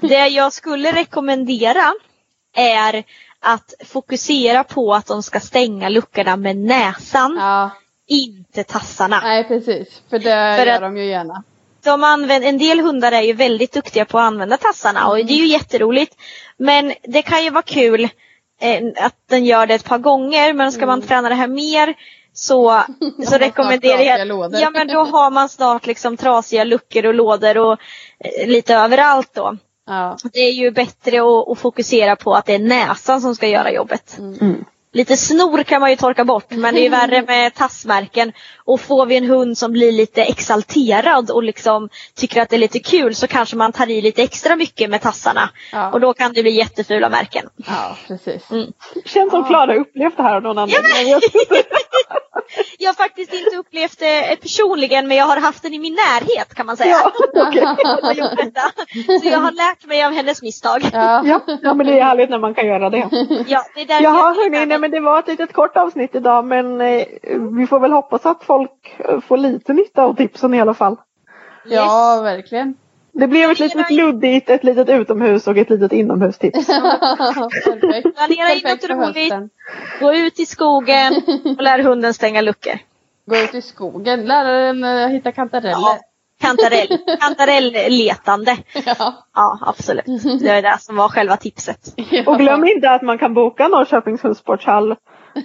det 0.00 0.28
jag 0.28 0.52
skulle 0.52 0.92
rekommendera 0.92 1.92
är 2.56 3.04
att 3.40 3.74
fokusera 3.84 4.64
på 4.64 4.94
att 4.94 5.06
de 5.06 5.22
ska 5.22 5.40
stänga 5.40 5.88
luckorna 5.88 6.36
med 6.36 6.56
näsan. 6.56 7.36
Ja. 7.40 7.70
Inte 8.06 8.64
tassarna. 8.64 9.20
Nej 9.20 9.48
precis, 9.48 10.02
för 10.10 10.18
det 10.18 10.56
för 10.58 10.66
gör 10.66 10.80
de 10.80 10.96
ju 10.96 11.04
gärna. 11.04 11.42
De 11.84 12.04
använder, 12.04 12.48
en 12.48 12.58
del 12.58 12.80
hundar 12.80 13.12
är 13.12 13.22
ju 13.22 13.32
väldigt 13.32 13.72
duktiga 13.72 14.04
på 14.04 14.18
att 14.18 14.24
använda 14.24 14.56
tassarna 14.56 15.00
mm. 15.00 15.10
och 15.10 15.16
det 15.16 15.32
är 15.32 15.38
ju 15.38 15.46
jätteroligt. 15.46 16.16
Men 16.56 16.94
det 17.02 17.22
kan 17.22 17.44
ju 17.44 17.50
vara 17.50 17.62
kul 17.62 18.04
eh, 18.60 18.82
att 18.96 19.14
den 19.28 19.44
gör 19.44 19.66
det 19.66 19.74
ett 19.74 19.84
par 19.84 19.98
gånger 19.98 20.52
men 20.52 20.72
ska 20.72 20.82
mm. 20.82 20.88
man 20.88 21.02
träna 21.02 21.28
det 21.28 21.34
här 21.34 21.48
mer 21.48 21.94
så, 22.32 22.82
så 23.26 23.38
rekommenderar 23.38 24.00
jag, 24.00 24.52
ja 24.52 24.70
men 24.70 24.88
då 24.88 25.04
har 25.04 25.30
man 25.30 25.48
snart 25.48 25.86
liksom 25.86 26.16
trasiga 26.16 26.64
luckor 26.64 27.06
och 27.06 27.14
lådor 27.14 27.58
och 27.58 27.72
eh, 28.24 28.48
lite 28.48 28.74
överallt 28.74 29.34
då. 29.34 29.56
Ja. 29.88 30.16
Det 30.32 30.40
är 30.40 30.52
ju 30.52 30.70
bättre 30.70 31.18
att, 31.18 31.48
att, 31.48 31.58
fokusera 31.58 32.16
på 32.16 32.34
att 32.34 32.46
det 32.46 32.54
är 32.54 32.58
näsan 32.58 33.20
som 33.20 33.34
ska 33.34 33.48
göra 33.48 33.72
jobbet. 33.72 34.18
Mm. 34.18 34.38
mm. 34.40 34.64
Lite 34.92 35.16
snor 35.16 35.62
kan 35.62 35.80
man 35.80 35.90
ju 35.90 35.96
torka 35.96 36.24
bort 36.24 36.50
men 36.50 36.74
det 36.74 36.86
är 36.86 36.90
värre 36.90 37.22
med 37.22 37.54
tassmärken. 37.54 38.32
Och 38.64 38.80
får 38.80 39.06
vi 39.06 39.16
en 39.16 39.24
hund 39.24 39.58
som 39.58 39.72
blir 39.72 39.92
lite 39.92 40.22
exalterad 40.22 41.30
och 41.30 41.42
liksom 41.42 41.88
tycker 42.14 42.42
att 42.42 42.48
det 42.48 42.56
är 42.56 42.60
lite 42.60 42.78
kul 42.78 43.14
så 43.14 43.26
kanske 43.26 43.56
man 43.56 43.72
tar 43.72 43.90
i 43.90 44.00
lite 44.00 44.22
extra 44.22 44.56
mycket 44.56 44.90
med 44.90 45.02
tassarna. 45.02 45.50
Ja. 45.72 45.92
Och 45.92 46.00
då 46.00 46.14
kan 46.14 46.32
det 46.32 46.42
bli 46.42 46.50
jättefula 46.50 47.08
märken. 47.08 47.48
Ja, 47.56 47.96
precis. 48.06 48.50
Mm. 48.50 48.72
Känns 49.04 49.30
som 49.30 49.44
Klara 49.44 49.74
upplevt 49.74 50.16
det 50.16 50.22
här 50.22 50.36
av 50.36 50.42
någon 50.42 50.58
annan. 50.58 50.74
Ja, 51.06 51.20
jag 52.78 52.88
har 52.88 52.94
faktiskt 52.94 53.32
inte 53.32 53.56
upplevt 53.56 53.98
det 53.98 54.40
personligen 54.40 55.08
men 55.08 55.16
jag 55.16 55.24
har 55.24 55.40
haft 55.40 55.62
den 55.62 55.74
i 55.74 55.78
min 55.78 55.94
närhet 55.94 56.54
kan 56.54 56.66
man 56.66 56.76
säga. 56.76 56.96
Ja, 57.32 57.48
okay. 57.48 57.62
Så 59.22 59.28
jag 59.28 59.38
har 59.38 59.52
lärt 59.52 59.86
mig 59.86 60.04
av 60.04 60.12
hennes 60.12 60.42
misstag. 60.42 60.82
Ja. 60.92 61.40
ja, 61.62 61.74
men 61.74 61.86
det 61.86 61.98
är 61.98 62.04
härligt 62.04 62.30
när 62.30 62.38
man 62.38 62.54
kan 62.54 62.66
göra 62.66 62.90
det. 62.90 63.08
Ja, 63.46 63.64
det 63.74 63.80
är 63.80 64.02
Jaha 64.02 64.34
hörni, 64.34 64.66
nej, 64.66 64.78
men 64.78 64.90
det 64.90 65.00
var 65.00 65.18
ett 65.18 65.28
litet 65.28 65.52
kort 65.52 65.76
avsnitt 65.76 66.14
idag 66.14 66.44
men 66.44 66.80
eh, 66.80 67.06
vi 67.58 67.66
får 67.66 67.80
väl 67.80 67.92
hoppas 67.92 68.26
att 68.26 68.44
folk 68.44 68.94
eh, 68.98 69.20
får 69.20 69.36
lite 69.36 69.72
nytta 69.72 70.02
av 70.02 70.14
tipsen 70.14 70.54
i 70.54 70.60
alla 70.60 70.74
fall. 70.74 70.96
Yes. 71.64 71.74
Ja, 71.74 72.20
verkligen. 72.22 72.74
Det 73.12 73.26
blev 73.26 73.50
ett 73.50 73.58
litet 73.58 73.90
luddigt, 73.90 74.50
ett 74.50 74.64
litet 74.64 74.88
utomhus 74.88 75.46
och 75.46 75.56
ett 75.56 75.70
litet 75.70 75.92
inomhustips. 75.92 76.66
Perfekt. 76.66 78.16
Planera 78.16 78.52
in 78.52 78.62
något 78.64 78.90
roligt. 78.90 79.34
Gå 80.00 80.14
ut 80.14 80.40
i 80.40 80.46
skogen 80.46 81.22
och 81.58 81.62
lär 81.62 81.78
hunden 81.78 82.14
stänga 82.14 82.40
luckor. 82.40 82.78
Gå 83.26 83.36
ut 83.36 83.54
i 83.54 83.62
skogen, 83.62 84.24
lära 84.24 84.66
den 84.66 84.84
eh, 84.84 85.08
hitta 85.08 85.32
kantareller. 85.32 85.70
Ja. 85.70 85.98
Kantarell, 86.40 86.98
kantarellletande. 87.20 88.56
Ja. 88.86 89.14
Ja, 89.34 89.58
absolut. 89.62 90.04
Det 90.40 90.48
är 90.48 90.62
det 90.62 90.76
som 90.80 90.96
var 90.96 91.08
själva 91.08 91.36
tipset. 91.36 91.94
Och 92.26 92.38
glöm 92.38 92.64
inte 92.64 92.90
att 92.90 93.02
man 93.02 93.18
kan 93.18 93.34
boka 93.34 93.68
Norrköpings 93.68 94.24
hundsportshall 94.24 94.96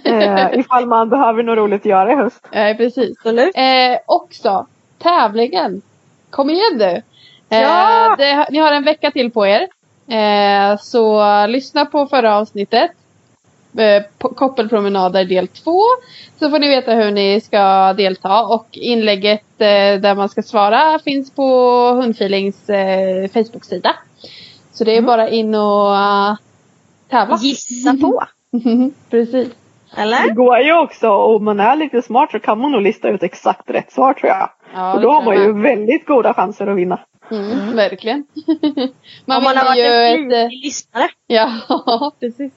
eh, 0.04 0.58
ifall 0.58 0.86
man 0.86 1.08
behöver 1.08 1.42
något 1.42 1.58
roligt 1.58 1.80
att 1.82 1.86
göra 1.86 2.12
i 2.12 2.14
höst. 2.14 2.48
Nej, 2.52 2.76
precis. 2.76 3.18
Absolut. 3.18 3.56
Eh, 3.56 3.98
också, 4.06 4.66
tävlingen. 4.98 5.82
Kom 6.30 6.50
igen 6.50 6.76
nu. 6.78 7.02
Eh, 7.50 7.60
Ja! 7.60 8.14
det, 8.18 8.46
ni 8.50 8.58
har 8.58 8.72
en 8.72 8.84
vecka 8.84 9.10
till 9.10 9.30
på 9.30 9.46
er. 9.46 9.68
Eh, 10.08 10.78
så 10.78 11.46
lyssna 11.46 11.86
på 11.86 12.06
förra 12.06 12.36
avsnittet. 12.36 12.90
Eh, 13.78 14.02
koppelpromenader 14.18 15.24
del 15.24 15.48
2. 15.48 15.80
Så 16.38 16.50
får 16.50 16.58
ni 16.58 16.68
veta 16.68 16.92
hur 16.94 17.10
ni 17.10 17.40
ska 17.40 17.92
delta. 17.92 18.44
Och 18.44 18.66
inlägget 18.72 19.44
där 19.58 20.14
man 20.14 20.28
ska 20.28 20.42
svara 20.42 20.98
finns 21.04 21.34
på 21.34 21.48
Hundfeelings 21.94 22.70
eh, 22.70 23.28
Facebook-sida. 23.28 23.94
Så 24.72 24.84
det 24.84 24.96
är 24.96 25.02
bara 25.02 25.28
in 25.28 25.54
och 25.54 25.90
uh, 25.90 26.34
tävla. 27.10 27.36
Gissa 27.40 27.96
på. 28.00 28.22
Precis. 29.10 29.48
Det 29.94 30.02
Eller? 30.02 30.34
går 30.34 30.58
ju 30.58 30.78
också, 30.78 31.10
om 31.10 31.44
man 31.44 31.60
är 31.60 31.76
lite 31.76 32.02
smart 32.02 32.30
så 32.30 32.38
kan 32.40 32.58
man 32.58 32.72
nog 32.72 32.82
lista 32.82 33.08
ut 33.08 33.22
exakt 33.22 33.70
rätt 33.70 33.92
svar 33.92 34.14
tror 34.14 34.28
jag. 34.28 34.50
Ja, 34.74 34.92
och 34.94 35.00
det 35.00 35.06
då 35.06 35.12
har 35.12 35.22
man 35.22 35.36
ju 35.36 35.62
väldigt 35.62 36.06
goda 36.06 36.34
chanser 36.34 36.66
att 36.66 36.76
vinna. 36.76 37.00
Mm, 37.30 37.76
Verkligen. 37.76 38.26
man 39.24 39.42
man 39.42 39.56
har 39.56 39.64
varit 39.64 39.78
ju 39.78 39.82
en 39.84 40.32
ett... 40.32 40.52
eh, 40.52 40.58
lyssnare. 40.62 41.08
Ja, 41.26 42.12
precis. 42.20 42.52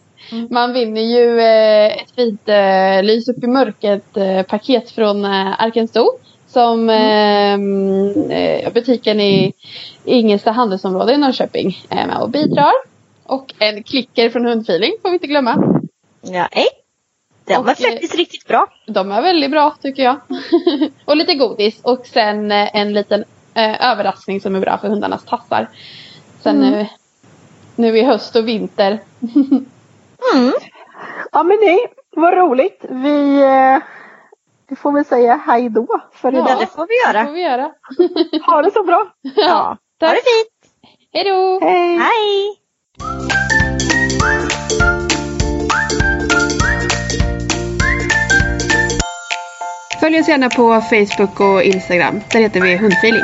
Man 0.50 0.74
vinner 0.74 1.02
ju 1.02 1.40
eh, 1.40 2.02
ett 2.02 2.12
fint 2.16 2.50
eh, 2.50 3.04
lys 3.04 3.28
upp 3.30 3.44
i 3.44 3.48
mörkret 3.48 4.18
eh, 4.18 4.42
paket 4.44 4.92
från 4.92 5.26
eh, 5.26 5.62
Arkensto. 5.62 6.06
Som 6.48 6.90
eh, 6.90 7.54
eh, 8.38 8.74
butiken 8.74 9.20
i 9.20 9.54
Ingelsta 10.06 10.52
handelsområde 10.52 11.14
i 11.14 11.18
Norrköping 11.18 11.78
är 11.90 12.08
med 12.08 12.18
och 12.18 12.30
bidrar. 12.30 12.74
Och 13.24 13.54
en 13.60 13.84
klicker 13.84 14.30
från 14.30 14.46
Hundfeeling 14.46 14.92
får 15.02 15.10
vi 15.10 15.14
inte 15.14 15.28
glömma. 15.28 15.82
Ja, 16.22 16.48
ej. 16.52 16.68
De 17.46 17.54
är 17.54 17.60
Och, 17.60 17.70
eh, 17.70 17.76
faktiskt 17.76 18.16
riktigt 18.16 18.48
bra. 18.48 18.68
De 18.88 19.12
är 19.12 19.22
väldigt 19.22 19.52
bra 19.52 19.76
tycker 19.82 20.04
jag. 20.04 20.20
och 21.06 21.18
lite 21.18 21.36
godis 21.36 21.80
och 21.84 22.06
sen 22.06 22.52
en 22.52 22.94
liten 22.94 23.24
eh, 23.58 23.92
överraskning 23.92 24.42
som 24.42 24.56
är 24.56 24.60
bra 24.60 24.78
för 24.78 24.88
hundarnas 24.88 25.26
tassar. 25.26 25.68
Sen 26.44 26.60
nu, 26.60 26.88
nu 27.76 27.98
i 27.98 28.04
höst 28.04 28.36
och 28.36 28.48
vinter. 28.48 29.00
Mm. 30.34 30.54
Ja 31.32 31.44
men 31.44 31.58
nej, 31.62 31.80
vad 32.16 32.34
roligt. 32.34 32.86
Vi, 32.90 33.42
eh, 33.44 33.78
vi 34.70 34.76
får 34.76 34.92
väl 34.92 35.06
säga 35.06 35.42
hej 35.48 35.70
då 35.70 35.88
för 36.14 36.32
Ja, 36.32 36.40
idag. 36.40 36.60
det 36.60 36.68
får 36.68 36.88
vi 36.88 36.94
Det 36.94 37.18
göra. 37.18 37.26
får 37.26 37.34
vi 37.34 37.42
göra. 37.42 37.72
Ha 38.54 38.62
det 38.62 38.72
så 38.72 38.84
bra. 38.84 39.08
Ja. 39.36 39.54
Ha 39.54 39.78
Tack. 40.00 40.12
det 40.16 40.16
fint. 40.16 40.74
Hej 41.14 41.24
då! 41.24 41.60
Hej! 41.62 41.98
Hej! 41.98 42.58
Följ 50.00 50.20
oss 50.20 50.28
gärna 50.30 50.50
på 50.50 50.82
Facebook 50.82 51.40
och 51.40 51.64
Instagram. 51.64 52.22
Där 52.32 52.40
heter 52.40 52.62
vi 52.62 52.78
Hundfeeling. 52.78 53.24